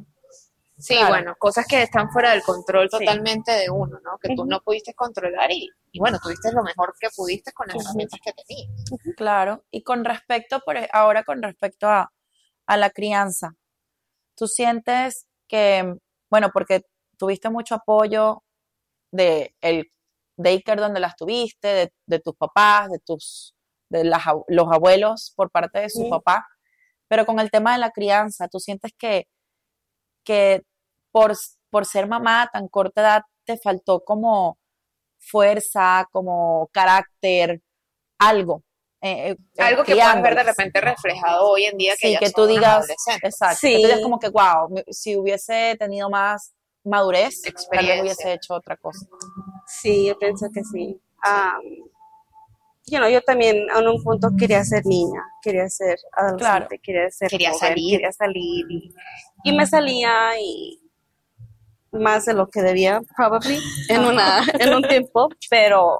[0.77, 1.09] Sí, Claro.
[1.09, 2.97] bueno, cosas que están fuera del control Sí.
[2.97, 4.17] totalmente de uno, ¿no?
[4.19, 7.85] Que tú no pudiste controlar y, y bueno, tuviste lo mejor que pudiste con las
[7.85, 8.69] herramientas que tenías.
[9.15, 9.63] Claro.
[9.69, 12.11] Y con respecto, por, e- ahora con respecto a,
[12.65, 13.53] a la crianza,
[14.35, 15.93] tú sientes que,
[16.31, 16.81] bueno, porque
[17.17, 18.43] tuviste mucho apoyo
[19.11, 19.91] de el
[20.41, 23.55] daycare donde las tuviste, de, de tus papás, de tus,
[23.89, 26.09] de las, los abuelos por parte de su Sí.
[26.09, 26.45] papá,
[27.07, 29.27] pero con el tema de la crianza, tú sientes que,
[30.23, 30.61] que
[31.11, 31.33] por,
[31.69, 34.57] por ser mamá a tan corta edad te faltó como
[35.19, 37.61] fuerza, como carácter,
[38.19, 38.63] algo.
[39.01, 42.19] eh, eh, Algo que puedas ver de repente reflejado hoy en día que Sí, ya
[42.19, 42.87] que son tú digas,
[43.23, 43.73] exacto, que Sí.
[43.73, 48.77] tú digas como que, wow, si hubiese tenido más madurez, tal vez hubiese hecho otra
[48.77, 49.05] cosa.
[49.79, 50.99] Sí, yo pienso que sí.
[51.25, 51.89] Um,
[52.87, 56.67] you know, yo también en un punto quería ser niña, quería ser adolescente, Claro.
[56.83, 57.91] quería ser Quería joven, salir.
[57.97, 58.93] quería salir y,
[59.43, 60.79] y me salía y
[61.91, 65.99] más de lo que debía, probably, en, una, en un tiempo, pero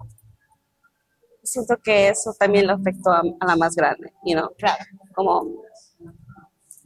[1.44, 4.84] siento que eso también lo afectó a, a la más grande, you know, Claro.
[5.14, 5.46] como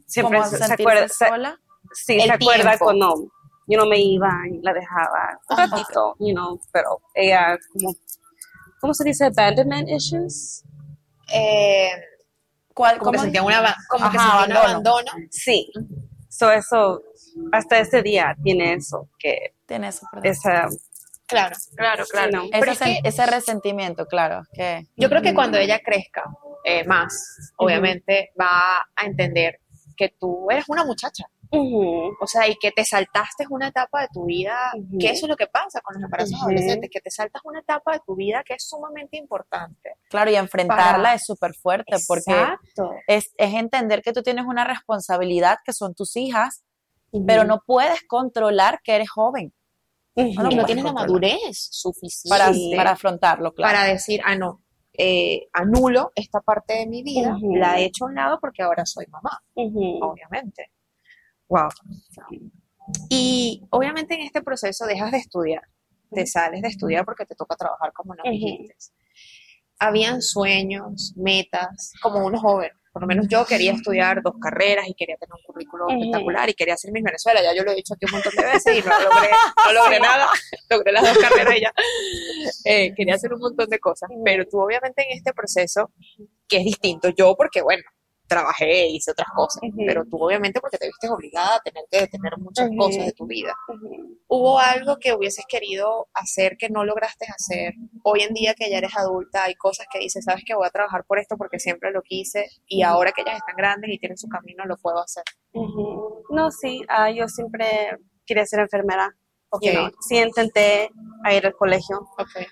[0.06, 1.60] siempre se, se acuerda, se- sola.
[1.92, 3.14] sí, el se acuerda cuando
[3.66, 5.66] yo no me iba y la dejaba un Ajá.
[5.76, 7.94] ratito, you know, pero ella como,
[8.80, 9.24] ¿cómo se dice?
[9.26, 10.62] Abandonment issues.
[11.32, 11.90] Eh,
[12.74, 15.10] ¿Cuál, como que cómo- sentía, una, como que sentía un abandono.
[15.30, 15.70] Sí.
[16.28, 17.02] So eso,
[17.52, 20.30] hasta este día tiene eso, que Tiene eso, perdón.
[20.30, 20.68] esa,
[21.26, 22.30] Claro, claro, claro.
[22.30, 25.58] you know, ese, pero es sen- que- ese resentimiento, claro, que Yo creo que cuando
[25.58, 26.22] ella crezca
[26.64, 29.60] eh, más, obviamente va a entender
[29.96, 31.24] que tú eres una muchacha.
[31.50, 35.36] O sea, y que te saltaste una etapa de tu vida, que eso es lo
[35.36, 38.54] que pasa con los embarazos adolescentes, que te saltas una etapa de tu vida que
[38.54, 39.96] es sumamente importante.
[40.08, 42.34] claro, y enfrentarla Para- es súper fuerte porque
[43.06, 46.64] es, es entender que tú tienes una responsabilidad que son tus hijas,
[47.26, 49.52] pero no puedes controlar que eres joven.
[50.14, 53.74] Y no puedes tienes la madurez suficiente para, afrontarlo, claro.
[53.74, 54.62] para decir, ah, no,
[54.96, 58.86] eh, anulo esta parte de mi vida, la he hecho a un lado porque ahora
[58.86, 60.70] soy mamá, obviamente.
[61.48, 61.68] Wow.
[63.08, 65.62] Y obviamente en este proceso dejas de estudiar,
[66.12, 68.32] te sales de estudiar porque te toca trabajar como nos Ujú.
[68.32, 68.74] dijiste.
[69.78, 72.70] Habían sueños, metas, como uno joven.
[72.92, 76.54] Por lo menos yo quería estudiar dos carreras y quería tener un currículo espectacular y
[76.54, 77.42] quería hacer Miss Venezuela.
[77.42, 79.28] Ya yo lo he dicho aquí un montón de veces y no logré,
[79.66, 80.28] no logré nada.
[80.70, 81.74] Logré las dos carreras y ya.
[82.64, 84.08] Eh, quería hacer un montón de cosas.
[84.24, 85.90] Pero tú obviamente en este proceso,
[86.48, 87.82] que es distinto, yo porque bueno,
[88.26, 89.82] trabajé, hice otras cosas, Ujú.
[89.86, 92.76] pero tú obviamente porque te viste obligada a tener que detener muchas Ujú.
[92.78, 93.54] cosas de tu vida.
[93.68, 94.18] Ujú.
[94.28, 97.74] ¿Hubo algo que hubieses querido hacer que no lograste hacer?
[98.02, 100.70] Hoy en día que ya eres adulta, hay cosas que dices, sabes que voy a
[100.70, 104.18] trabajar por esto porque siempre lo quise y ahora que ellas están grandes y tienen
[104.18, 105.24] su camino, lo puedo hacer.
[106.30, 109.14] No, sí, ah, yo siempre quería ser enfermera.
[109.50, 109.90] Ok, you know.
[110.00, 110.90] Sí intenté
[111.24, 112.46] a ir al colegio, ok.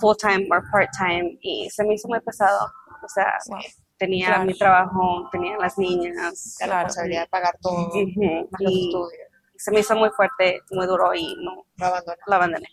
[0.00, 2.64] full time o part time, y se me hizo muy pesado.
[3.04, 3.58] O sea, Wow.
[3.98, 4.44] Tenía Claro.
[4.44, 9.28] mi trabajo, tenía las niñas, La responsabilidad de pagar todo, ujú, más los y estudios,
[9.56, 12.18] se me hizo muy fuerte, muy duro y no no abandonar.
[12.26, 12.68] la abandoné.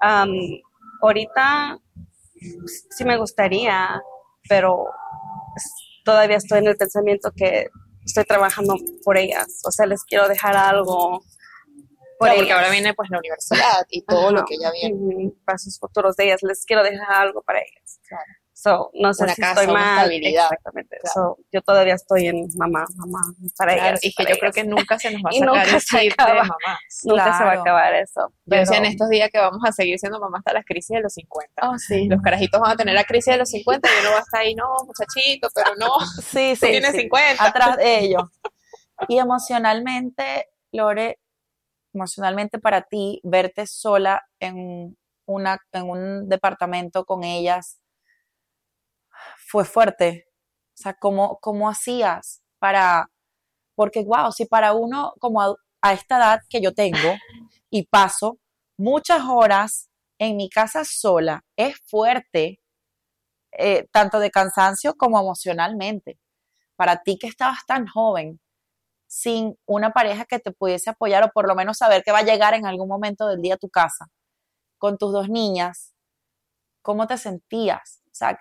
[0.00, 0.30] Am,
[1.02, 1.78] ahorita
[2.90, 4.00] sí me gustaría,
[4.48, 4.86] pero
[6.04, 7.68] todavía estoy en el pensamiento que
[8.04, 9.60] estoy trabajando por ellas.
[9.66, 11.20] O sea, les quiero dejar algo
[12.18, 15.32] por porque ahora viene pues la universidad y todo lo que ya viene.
[15.44, 16.42] Para sus futuros de ellas.
[16.42, 17.98] Les quiero dejar algo para ellas.
[18.06, 18.24] Claro.
[18.56, 20.12] So, no sé Una si casa, estoy mal.
[20.12, 20.96] Exactamente.
[21.02, 21.12] Claro.
[21.36, 23.20] So, yo todavía estoy en mamá, mamá,
[23.58, 24.04] para Claro, ellas.
[24.04, 26.16] y que yo creo que nunca se nos va a sacar nunca el se chip
[26.20, 26.78] de mamás.
[27.04, 28.32] Nunca se va a acabar eso.
[28.46, 30.96] Yo decía en pero- estos días que vamos a seguir siendo mamás hasta las crisis
[30.96, 31.68] de los 50.
[31.68, 32.06] Oh, sí.
[32.08, 34.40] Los carajitos van a tener la crisis de los 50 y uno va a estar
[34.40, 35.88] ahí, no, muchachito, pero no,
[36.22, 37.00] Sí, tú sí, tienes sí.
[37.00, 37.44] 50.
[37.44, 38.22] Atrás de ellos.
[39.08, 41.18] Y emocionalmente, Lore,
[41.92, 47.80] emocionalmente para ti, verte sola en, una, en un departamento con ellas
[49.46, 50.26] fue fuerte.
[50.74, 53.10] O sea, ¿cómo, cómo hacías para...?
[53.76, 57.14] Porque, wow, si para uno como a, esta edad que yo tengo
[57.70, 58.38] y paso
[58.78, 62.60] muchas horas en mi casa sola, es fuerte,
[63.52, 66.18] eh, tanto de cansancio como emocionalmente.
[66.76, 68.40] Para ti que estabas tan joven,
[69.08, 72.24] sin una pareja que te pudiese apoyar o por lo menos saber que va a
[72.24, 74.06] llegar en algún momento del día a tu casa,
[74.78, 75.94] con tus dos niñas,
[76.82, 78.02] ¿cómo te sentías?
[78.06, 78.38] O sea,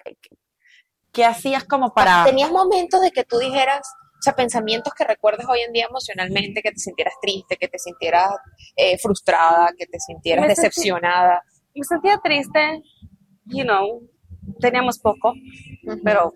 [1.13, 2.25] ¿qué, hacías como para...
[2.25, 3.81] ¿Tenías momentos de que tú dijeras,
[4.19, 7.79] o sea, pensamientos que recuerdes hoy en día emocionalmente, que te sintieras triste, que te
[7.79, 8.31] sintieras
[8.75, 11.43] eh, frustrada, que te sintieras Me sentí- decepcionada?
[11.75, 12.81] me sentía triste,
[13.45, 14.01] you know,
[14.59, 15.33] teníamos poco,
[16.03, 16.33] pero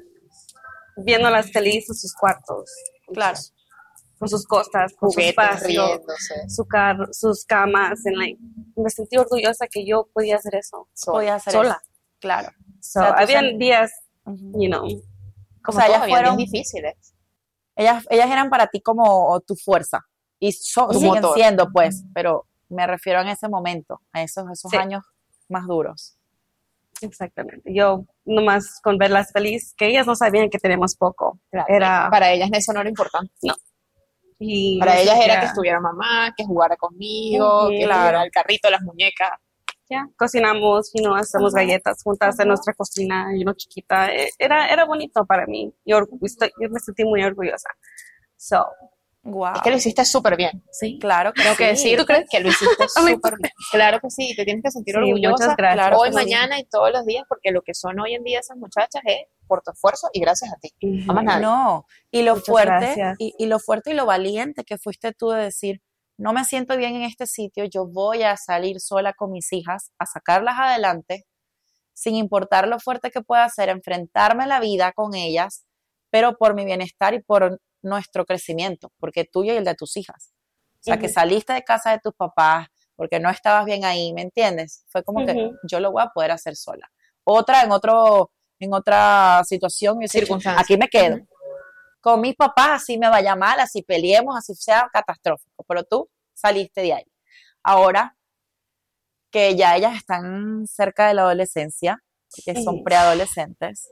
[0.97, 2.69] viéndolas felices en sus cuartos,
[3.13, 3.35] Claro.
[3.35, 3.53] sus-
[4.19, 6.49] con sus cosas, con su Juguetes, espacio, riéndose.
[6.49, 8.39] su carro, sus camas, and, like,
[8.75, 11.17] me sentí orgullosa que yo podía hacer eso sola.
[11.17, 11.79] podías hacer sola.
[11.83, 11.91] eso?
[12.19, 12.49] Claro.
[12.81, 13.57] So, O sea, tú habían sen-
[14.27, 14.61] días, Ujú.
[14.63, 14.81] you know,
[15.63, 17.13] Como o sea, ellas fueron- difíciles.
[17.75, 20.05] Ellas, ellas eran para ti como tu fuerza
[20.39, 21.35] y so- Tu siguen motor.
[21.35, 24.77] siendo, pues, pero me refiero en ese momento, a esos, esos Sí.
[24.77, 25.03] años
[25.49, 26.13] más duros.
[26.99, 27.71] exactamente.
[27.71, 31.39] Yo nomás con verlas felices, que ellas no sabían que tenemos poco.
[31.51, 31.67] Claro.
[31.69, 33.31] Era, Para ellas eso no era importante.
[34.39, 37.99] y Para ellas era que estuviera mamá, que jugara conmigo, que Claro.
[37.99, 39.29] jugara el carrito, las muñecas.
[39.89, 41.63] Ya, cocinamos, you know, hacemos Ajá.
[41.65, 44.13] galletas juntas en nuestra cocina, you know, chiquita.
[44.13, 45.73] Eh, Era, era bonito para mí.
[45.85, 47.69] Yo, yo me sentí muy orgullosa.
[48.35, 48.65] So,
[49.23, 49.55] Wow.
[49.55, 50.63] Es que lo hiciste súper bien.
[50.71, 50.97] sí.
[51.01, 51.89] Claro que Tengo que sí.
[51.89, 53.51] decir, ¿tú crees que lo hiciste súper bien?
[53.71, 55.31] Claro que sí, te tienes que sentir Sí, orgullosa.
[55.43, 55.85] muchas gracias.
[55.87, 58.55] Claro hoy, mañana y todos los días, porque lo que son hoy en día esas
[58.55, 60.71] muchachas es por tu esfuerzo y gracias a ti.
[60.81, 61.11] Ujú.
[61.11, 61.41] A más nadie.
[61.45, 65.31] No, y lo Muchas fuerte, y, y lo fuerte y lo valiente que fuiste tú
[65.31, 65.81] de decir,
[66.17, 69.91] no me siento bien en este sitio, yo voy a salir sola con mis hijas,
[69.99, 71.25] a sacarlas adelante,
[71.93, 75.65] sin importar lo fuerte que pueda ser, enfrentarme a la vida con ellas,
[76.09, 80.33] pero por mi bienestar y por nuestro crecimiento, porque tuyo y el de tus hijas.
[80.79, 84.23] O sea, que saliste de casa de tus papás porque no estabas bien ahí, ¿me
[84.23, 84.83] entiendes?
[84.87, 86.89] Fue como que yo lo voy a poder hacer sola.
[87.23, 90.59] Otra en otro en otra situación y Circunstancia.
[90.59, 91.19] aquí me quedo.
[92.07, 96.79] Con mis papás así me vaya mal, así peleemos, así sea catastrófico, pero tú saliste
[96.79, 97.03] de ahí.
[97.63, 98.15] Ahora
[99.29, 102.01] que ya ellas están cerca de la adolescencia,
[102.45, 103.91] que son preadolescentes.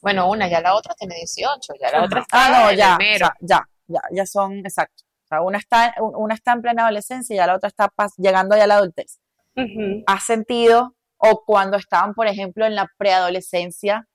[0.00, 2.06] Bueno, una, ya la otra tiene 18, ya la Ajá.
[2.06, 5.02] otra está Ah, no, en ya, ya, ya, ya, ya son, exacto.
[5.24, 8.14] O sea, una está, una está en plena adolescencia y ya la otra está pas-
[8.18, 9.18] llegando ya a la adultez.
[9.56, 10.04] Ujú.
[10.06, 14.06] ¿Has sentido, o cuando estaban, por ejemplo, en la preadolescencia,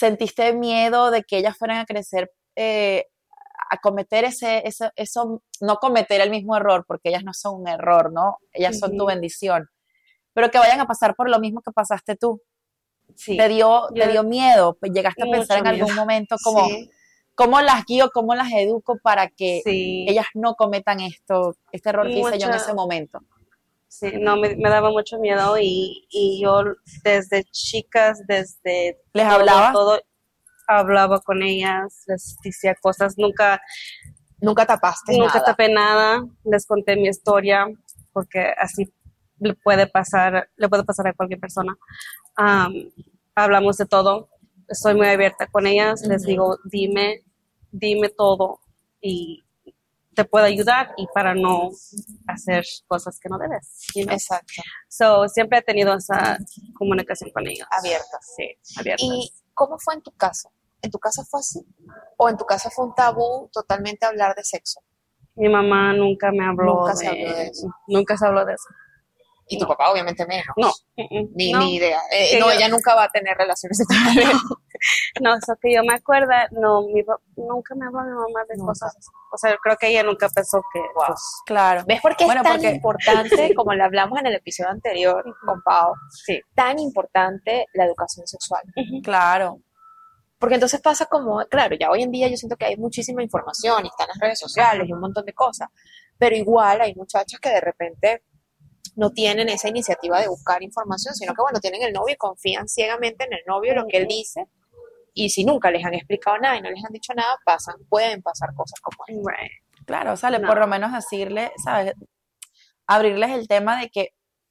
[0.00, 3.06] sentiste miedo de que ellas fueran a crecer, eh,
[3.70, 7.68] a cometer ese, ese- eso, no cometer el mismo error, porque ellas no son un
[7.68, 8.38] error, ¿no?
[8.52, 9.68] Ellas son tu bendición,
[10.32, 12.40] pero que vayan a pasar por lo mismo que pasaste tú.
[13.14, 13.36] Sí.
[13.36, 16.00] Te dio, te dio miedo, pues llegaste a pensar en Mucho algún miedo.
[16.00, 16.90] momento como, Sí.
[17.34, 20.06] ¿cómo las guío, cómo las educo para que Sí.
[20.08, 23.20] ellas no cometan esto, este error que hice yo en ese momento?
[23.92, 26.62] Sí, no, me, me daba mucho miedo y, y yo
[27.02, 29.72] desde chicas, desde ¿Les todo, hablabas?
[29.72, 30.00] todo,
[30.68, 33.60] hablaba con ellas, les decía cosas, nunca,
[34.40, 35.44] Nunca tapaste nunca nada.
[35.44, 37.66] tapé nada, les conté mi historia,
[38.12, 38.90] porque así
[39.40, 41.76] le puede pasar, le puede pasar a cualquier persona.
[42.36, 42.72] Am,
[43.34, 44.28] hablamos de todo,
[44.68, 47.24] estoy muy abierta con ellas, les digo, dime,
[47.72, 48.60] dime todo
[49.00, 49.42] y
[50.22, 51.70] te puedo ayudar y para no
[52.26, 53.86] hacer cosas que no debes.
[53.94, 54.14] you know?
[54.14, 56.36] Exacto, So, siempre he tenido esa
[56.74, 57.66] comunicación con ellos.
[57.70, 58.18] abierta.
[58.36, 59.06] Sí, abiertas.
[59.08, 60.50] ¿Y cómo fue en tu casa?
[60.82, 61.60] ¿En tu casa fue así?
[62.18, 64.80] ¿O en tu casa fue un tabú totalmente hablar de sexo?
[65.36, 67.74] Mi mamá nunca me habló, Nunca de, se habló de eso.
[67.86, 68.68] Nunca se habló de eso.
[69.52, 69.68] Y tu No.
[69.70, 70.46] papá obviamente menos.
[70.56, 70.70] No,
[71.34, 72.00] Ni, no, ni idea.
[72.12, 74.30] Eh, no, yo- ella nunca va a tener relaciones sexuales.
[75.20, 77.02] no, eso que yo me acuerda, no, mi,
[77.36, 78.70] nunca me habló mi mamá de Nunca.
[78.70, 79.08] cosas así.
[79.32, 81.04] O sea, creo que ella nunca pensó que, Wow.
[81.08, 81.82] pues, Claro.
[81.86, 85.24] ¿Ves por qué Bueno, es tan porque- importante, como le hablamos en el episodio anterior
[85.44, 86.40] con Pau, sí.
[86.54, 88.62] tan importante la educación sexual?
[89.02, 89.58] Claro.
[90.38, 93.84] Porque entonces pasa como, claro, ya hoy en día yo siento que hay muchísima información
[93.84, 95.68] y están las redes sociales y un montón de cosas,
[96.16, 98.22] pero igual hay muchachas que de repente
[99.00, 102.68] no tienen esa iniciativa de buscar información, sino que, bueno, tienen el novio y confían
[102.68, 104.44] ciegamente en el novio, lo que él dice,
[105.14, 108.20] y si nunca les han explicado nada y no les han dicho nada, pasan, pueden
[108.20, 109.84] pasar cosas como esta.
[109.86, 110.46] Claro, sale No.
[110.46, 111.94] por lo menos decirle, ¿sabes?
[112.86, 114.10] Abrirles el tema de que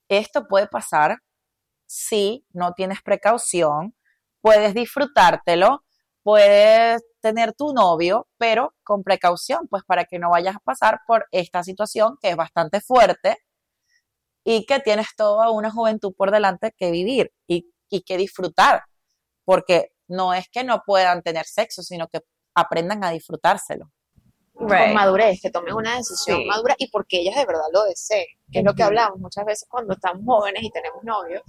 [0.10, 1.20] esto puede pasar
[1.86, 3.96] si no tienes precaución,
[4.42, 5.84] puedes disfrutártelo,
[6.24, 11.28] puedes tener tu novio, pero con precaución, pues para que no vayas a pasar por
[11.32, 13.38] esta situación que es bastante fuerte
[14.44, 18.84] y que tienes toda una juventud por delante que vivir y, y que disfrutar,
[19.46, 22.22] porque no es que no puedan tener sexo, sino que
[22.56, 23.92] aprendan a disfrutárselo.
[24.54, 26.46] con madurez, que tomen una decisión Sí.
[26.46, 29.66] madura y porque ellas de verdad lo deseen, que es lo que hablamos muchas veces
[29.70, 31.42] cuando estamos jóvenes y tenemos novios,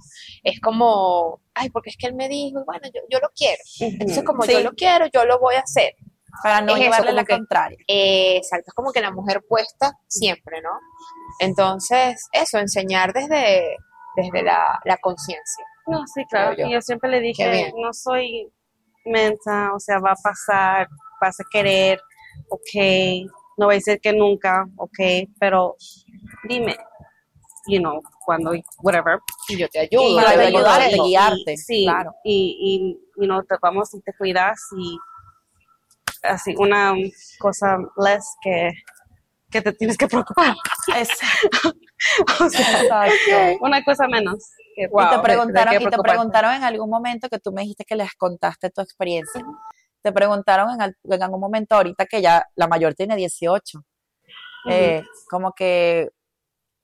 [0.43, 3.61] es como, ay, porque es que él me dijo, y bueno, yo, yo lo quiero.
[3.81, 5.93] Entonces, como yo lo quiero, yo lo voy a hacer.
[6.41, 7.77] Para no Es eso, llevarle como la que- contraria.
[7.85, 10.69] Eh, exacto, es como que la mujer puesta siempre, ¿no?
[11.39, 13.77] Entonces, eso, enseñar desde,
[14.15, 15.65] desde la, la conciencia.
[15.87, 16.55] No, sí, claro.
[16.57, 16.67] Yo.
[16.67, 18.51] Y yo siempre le dije, no soy
[19.05, 20.87] mensa, o sea, va a pasar,
[21.19, 21.99] vas a querer,
[22.49, 24.99] ok, no voy a decir que nunca, ok,
[25.39, 25.75] pero
[26.47, 26.77] dime,
[27.67, 28.51] you know, cuando,
[28.83, 29.19] whatever.
[29.49, 30.07] Y yo te ayudo.
[30.09, 32.13] Y yo te ayudo, y- guiarte, sí, claro.
[32.23, 34.97] y, y, you know, te vamos y te cuidas y
[36.23, 36.93] así, una
[37.39, 38.69] cosa less que,
[39.51, 40.55] que te tienes que preocupar.
[40.95, 41.73] Exacto.
[42.43, 43.57] O sea, Exacto.
[43.63, 44.37] una cosa menos.
[44.75, 45.03] que- Wow.
[45.05, 48.15] y te preguntaron, y te preguntaron en algún momento que tú me dijiste que les
[48.15, 49.43] contaste tu experiencia.
[50.01, 53.83] Te preguntaron en, en algún momento ahorita que ya la mayor tiene 18.
[54.69, 56.09] eh, como que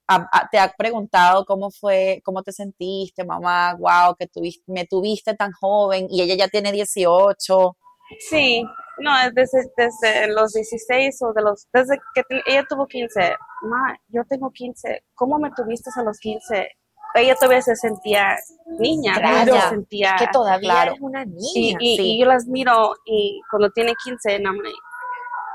[0.07, 4.85] a- a- te ha preguntado cómo fue, cómo te sentiste, mamá, wow, que tuviste, me
[4.85, 7.75] tuviste tan joven y ella ya tiene 18.
[8.19, 8.63] Sí,
[8.99, 13.35] no, es desde, desde los 16 o de los, desde que te- ella tuvo 15.
[13.63, 15.03] Ma, yo tengo 15.
[15.15, 16.69] ¿Cómo me tuviste a los 15?
[17.15, 18.35] Ella todavía se sentía
[18.79, 19.53] niña, Claro.
[19.55, 20.15] se sentía...
[20.19, 20.91] Que todavía Claro.
[20.91, 21.77] eres una niña.
[21.79, 22.15] y- sí.
[22.15, 24.71] y yo las miro y cuando tiene 15, no, me-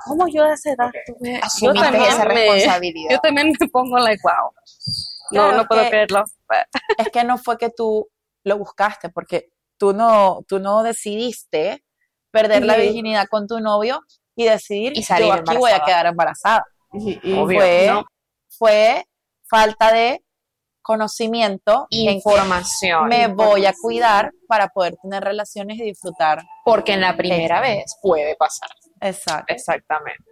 [0.06, 1.38] ¿cómo yo a esa edad tuve?
[1.42, 3.10] Asumiste también esa me- responsabilidad.
[3.12, 4.50] Yo también me pongo like, wow.
[5.30, 6.24] No, Claro, no es puedo creerlo.
[6.98, 8.08] Es que no fue que tú
[8.44, 11.84] lo buscaste, porque tú no, tú no decidiste
[12.32, 14.00] perder la virginidad con tu novio
[14.34, 15.84] y decidir Y salir yo aquí voy a embarazada.
[15.86, 16.64] quedar embarazada.
[16.90, 18.04] Obvio, Fue, ¿no?
[18.48, 19.04] fue
[19.48, 20.24] falta de
[20.82, 23.08] conocimiento Información.
[23.08, 26.42] me voy a cuidar para poder tener relaciones y disfrutar.
[26.64, 28.68] Porque en la primera vez puede pasar.
[29.00, 29.52] Exacto.
[29.52, 30.24] Exactamente.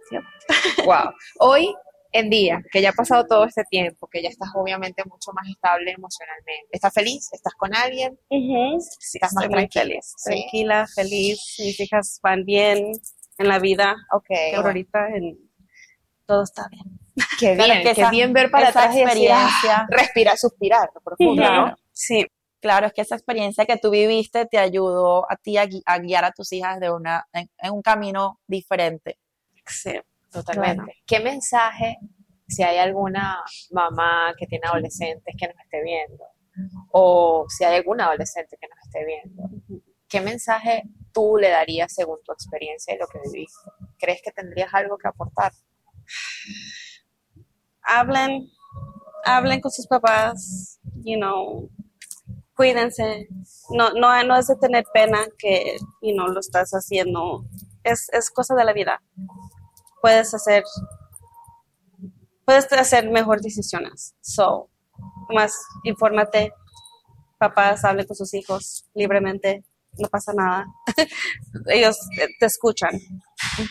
[0.85, 1.13] Wow.
[1.39, 1.73] Hoy
[2.13, 5.47] en día, que ya ha pasado todo este tiempo, que ya estás obviamente mucho más
[5.47, 6.67] estable emocionalmente.
[6.71, 7.29] ¿Estás feliz?
[7.31, 8.19] ¿Estás con alguien?
[8.29, 10.13] Sí, Estás más tranquila, feliz.
[10.17, 10.29] ¿sí?
[10.29, 11.55] Tranquila, feliz.
[11.59, 12.91] Mis hijas van bien
[13.37, 13.95] en la vida.
[14.11, 14.27] Ok.
[14.55, 15.37] Por ahorita en-
[16.25, 16.83] todo está bien.
[17.39, 19.87] Qué Claro, bien, que qué esa- bien ver para esa atrás y decir, ah, experiencia.
[19.89, 21.67] respirar, suspirar profundo, Claro.
[21.67, 21.75] ¿no?
[21.91, 22.25] Sí,
[22.61, 25.97] Claro, es que esa experiencia que tú viviste te ayudó a ti a, gui- a
[25.97, 29.17] guiar a tus hijas de una, en, en un camino diferente.
[29.65, 29.93] sí.
[30.31, 30.97] Totalmente.
[31.05, 31.97] ¿Qué mensaje,
[32.47, 36.23] si hay alguna mamá que tiene adolescentes que nos esté viendo,
[36.91, 39.43] o si hay alguna adolescente que nos esté viendo,
[40.07, 43.69] qué mensaje tú le darías según tu experiencia y lo que viviste?
[43.99, 45.51] ¿Crees que tendrías algo que aportar?
[47.81, 48.47] Hablen,
[49.25, 51.69] hablen con sus papás, you know,
[52.55, 53.27] cuídense.
[53.71, 57.45] No, no, no es de tener pena que, you know, lo estás haciendo.
[57.83, 59.01] Es, es cosa de la vida.
[60.01, 60.63] Puedes hacer,
[62.45, 64.15] puedes hacer mejor decisiones.
[64.21, 64.69] So,
[65.29, 66.53] más infórmate.
[67.37, 69.63] Papás, hablen con sus hijos libremente.
[69.97, 70.65] No pasa nada.
[71.67, 71.97] Ellos
[72.39, 72.91] te escuchan.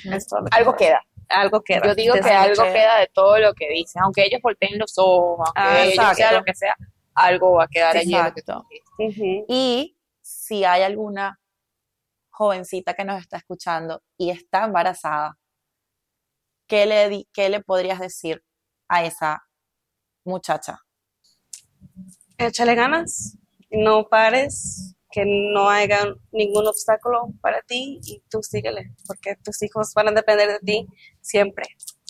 [0.05, 1.01] Lo que Algo queda.
[1.29, 1.87] algo queda.
[1.87, 5.49] Yo digo que algo queda de todo lo que dices, aunque ellos volteen los ojos,
[5.55, 6.17] aunque Ah, ellos exacto.
[6.17, 6.75] sea lo que sea,
[7.15, 8.53] algo va a quedar allí que dijiste.
[8.99, 9.45] Ujú.
[9.49, 11.41] Y si hay alguna
[12.31, 15.39] jovencita que nos está escuchando y está embarazada,
[16.71, 18.45] ¿qué le, qué le podrías decir
[18.89, 19.43] a esa
[20.25, 20.79] muchacha?
[22.39, 23.37] Échale ganas,
[23.71, 29.93] no pares, que no haya ningún obstáculo para ti y tú síguele, porque tus hijos
[29.95, 30.87] van a depender de ti
[31.21, 31.65] siempre,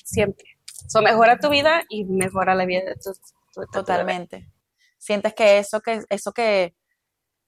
[0.04, 0.44] siempre.
[0.88, 3.12] So, mejora tu vida y mejora la vida de tu,
[3.54, 3.66] tu-.
[3.72, 4.52] Totalmente.
[4.98, 6.76] Sientes que eso que, eso que,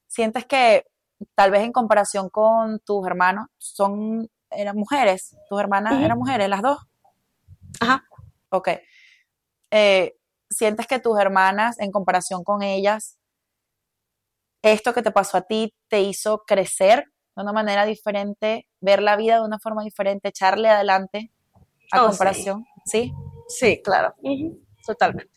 [0.06, 0.86] sientes que
[1.34, 6.62] tal vez en comparación con tus hermanos, son, eran mujeres, tus hermanas eran mujeres, las
[6.62, 6.78] dos.
[7.80, 8.04] Ajá.
[8.50, 8.68] Ok.
[9.70, 10.14] Eh,
[10.50, 13.18] sientes que tus hermanas, en comparación con ellas,
[14.62, 19.16] esto que te pasó a ti te hizo crecer de una manera diferente, ver la
[19.16, 21.30] vida de una forma diferente, echarle adelante
[21.90, 22.08] a Oh, sí.
[22.10, 23.12] comparación, ¿sí?
[23.48, 24.14] Sí, claro.
[24.86, 25.32] Totalmente.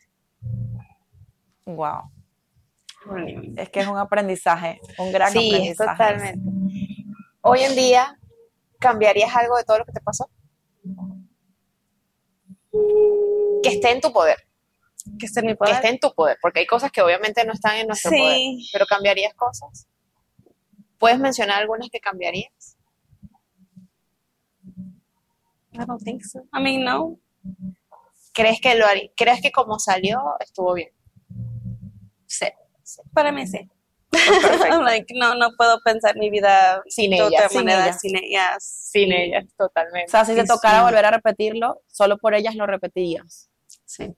[1.66, 2.12] Wow.
[3.56, 6.04] Es que es un aprendizaje, un gran Sí, aprendizaje.
[6.04, 6.40] totalmente.
[7.42, 8.20] Hoy en día,
[8.80, 10.30] ¿cambiarías algo de todo lo que te pasó?
[13.64, 14.38] Que esté en tu poder,
[15.20, 15.76] Que esté en mi que poder.
[15.76, 18.70] esté en tu poder, porque hay cosas que obviamente no están en nuestro poder, Sí.
[18.74, 19.88] pero ¿cambiarías cosas?
[20.98, 22.78] ¿Puedes mencionar algunas que cambiarías?
[25.74, 26.40] I don't think so.
[26.54, 27.18] I mean, no.
[28.34, 30.90] ¿Crees que lo harí- ¿Crees que como salió estuvo bien?
[32.28, 32.48] Sí.
[33.14, 33.70] Para mí sí.
[34.72, 37.94] I'm like, no, no puedo pensar mi vida Sin de ella, otra sin manera ella.
[37.94, 38.64] sin ellas.
[38.92, 40.08] Sin ella, totalmente.
[40.08, 40.86] O sea, si te Sí, tocara sí.
[40.86, 43.50] volver a repetirlo, solo por ellas lo repetirías.
[43.86, 44.14] Sí.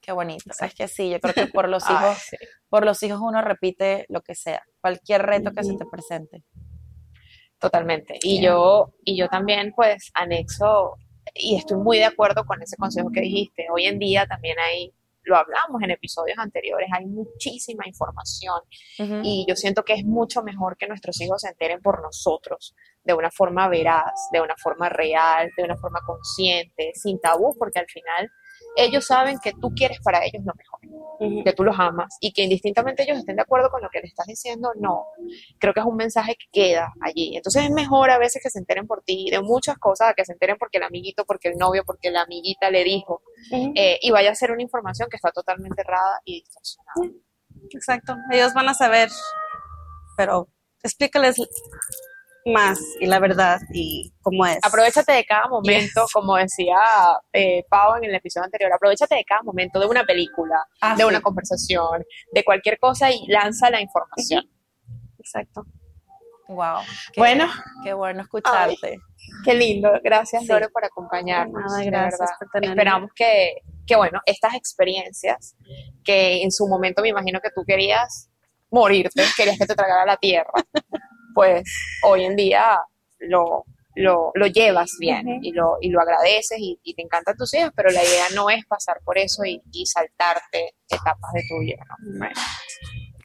[0.00, 0.50] Qué bonito.
[0.60, 2.36] Es que sí, yo creo que por los Ay, hijos, sí.
[2.68, 6.44] por los hijos uno repite lo que sea, cualquier reto que se te presente.
[7.58, 8.18] Totalmente.
[8.22, 10.96] Y yo, y yo también, pues, anexo,
[11.34, 13.66] y estoy muy de acuerdo con ese consejo que dijiste.
[13.72, 14.92] Hoy en día también hay,
[15.26, 18.60] lo hablamos en episodios anteriores, hay muchísima información
[19.22, 22.74] y yo siento que es mucho mejor que nuestros hijos se enteren por nosotros,
[23.04, 27.80] de una forma veraz, de una forma real, de una forma consciente, sin tabú, porque
[27.80, 28.30] al final
[28.76, 30.80] ellos saben que tú quieres para ellos lo mejor
[31.18, 31.44] Ujú.
[31.44, 34.06] que tú los amas y que indistintamente ellos estén de acuerdo con lo que le
[34.06, 35.06] estás diciendo, no.
[35.58, 37.36] Creo que es un mensaje que queda allí.
[37.36, 40.24] Entonces es mejor a veces que se enteren por ti de muchas cosas, a que
[40.24, 43.72] se enteren porque el amiguito, porque el novio, porque la amiguita le dijo, Ujú.
[43.74, 47.00] eh, y vaya a ser una información que está totalmente errada y distorsionada.
[47.70, 48.16] Exacto.
[48.30, 49.08] Ellos van a saber,
[50.16, 50.48] pero
[50.82, 51.36] explícales
[52.46, 54.58] más y la verdad y cómo es.
[54.62, 56.76] Aprovechate de cada momento, como decía
[57.32, 61.02] eh, Pau en el episodio anterior, aprovechate de cada momento de una película, Ah, de
[61.02, 61.08] sí.
[61.08, 64.48] una conversación, de cualquier cosa y lanza la información.
[65.18, 65.64] Exacto.
[66.48, 66.78] Wow.
[67.12, 67.48] Qué, Bueno.
[67.82, 68.98] qué bueno escucharte.
[69.44, 70.48] Qué lindo, gracias Sí.
[70.48, 71.60] Lore por acompañarnos.
[71.72, 72.74] Nada, gracias por tenerme.
[72.74, 75.56] Esperamos que, que, bueno, estas experiencias
[76.04, 78.30] que en su momento me imagino que tú querías
[78.70, 80.50] morirte, querías que te tragara la tierra,
[81.36, 81.70] pues
[82.02, 82.80] hoy en día
[83.18, 87.52] lo, lo, lo llevas bien y, lo, y lo agradeces y, y te encantan tus
[87.52, 91.58] hijos, pero la idea no es pasar por eso y, y saltarte etapas de tu
[91.60, 91.84] vida.
[92.00, 92.26] ¿no?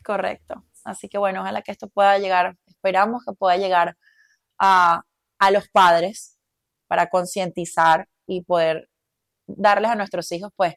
[0.03, 0.66] Correcto.
[0.84, 3.95] Así que bueno, ojalá que esto pueda llegar, esperamos que pueda llegar
[4.59, 5.03] a,
[5.39, 6.38] a los padres
[6.88, 8.89] para concientizar y poder
[9.47, 10.76] darles a nuestros hijos pues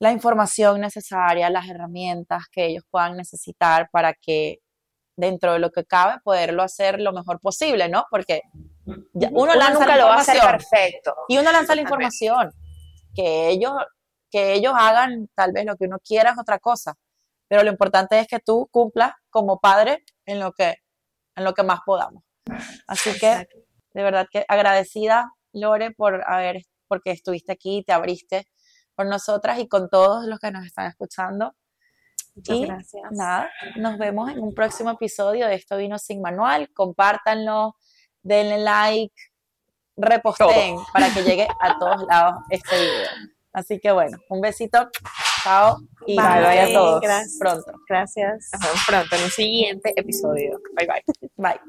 [0.00, 4.58] la información necesaria, las herramientas que ellos puedan necesitar para que
[5.16, 8.04] dentro de lo que cabe poderlo hacer lo mejor posible, ¿no?
[8.10, 8.42] Porque
[9.14, 11.14] ya- uno, Uno lanza nunca la lo va a hacer perfecto.
[11.28, 12.52] Y uno lanza la información.
[13.14, 13.72] Que ellos,
[14.30, 16.94] que ellos hagan tal vez lo que uno quiera es otra cosa.
[17.48, 20.74] Pero lo importante es que tú cumplas como padre en lo que,
[21.34, 22.22] en lo que más podamos.
[22.86, 23.48] Así que,
[23.94, 28.46] de verdad que agradecida, Lore, por haber, porque estuviste aquí, te abriste
[28.94, 31.54] con nosotras y con todos los que nos están escuchando.
[32.36, 33.12] Muchas Y gracias.
[33.12, 36.70] Nada, nos vemos en un próximo episodio de Esto Vino Sin Manual.
[36.74, 37.76] Compártanlo,
[38.22, 39.14] denle like,
[39.96, 43.08] reposteen para que llegue a todos lados este video.
[43.52, 44.90] Así que bueno, un besito,
[45.42, 47.36] chao y Bye, bye, bye a todos gracias.
[47.40, 47.72] pronto.
[47.88, 48.50] Gracias.
[48.52, 50.60] Nos vemos pronto en un siguiente episodio.
[50.76, 51.02] Bye bye.
[51.36, 51.60] Bye.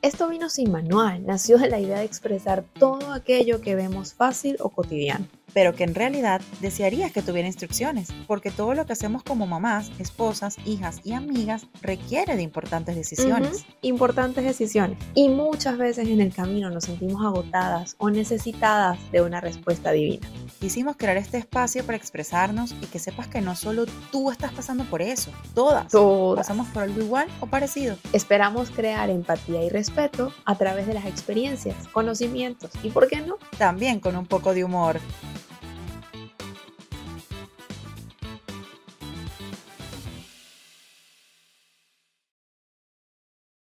[0.00, 4.56] Esto vino sin manual, nació de la idea de expresar todo aquello que vemos fácil
[4.60, 5.26] o cotidiano.
[5.52, 9.90] Pero que en realidad desearías que tuviera instrucciones, porque todo lo que hacemos como mamás,
[9.98, 13.52] esposas, hijas y amigas requiere de importantes decisiones.
[13.54, 14.98] Ujú, Importantes decisiones.
[15.14, 20.28] Y muchas veces en el camino nos sentimos agotadas o necesitadas de una respuesta divina.
[20.60, 24.84] Quisimos crear este espacio para expresarnos y que sepas que no solo tú estás pasando
[24.84, 25.88] por eso, todas.
[25.88, 26.46] Todas.
[26.46, 27.96] Pasamos por algo igual o parecido.
[28.12, 33.36] Esperamos crear empatía y respeto a través de las experiencias, conocimientos y, ¿por qué no?,
[33.58, 35.00] También con un poco de humor.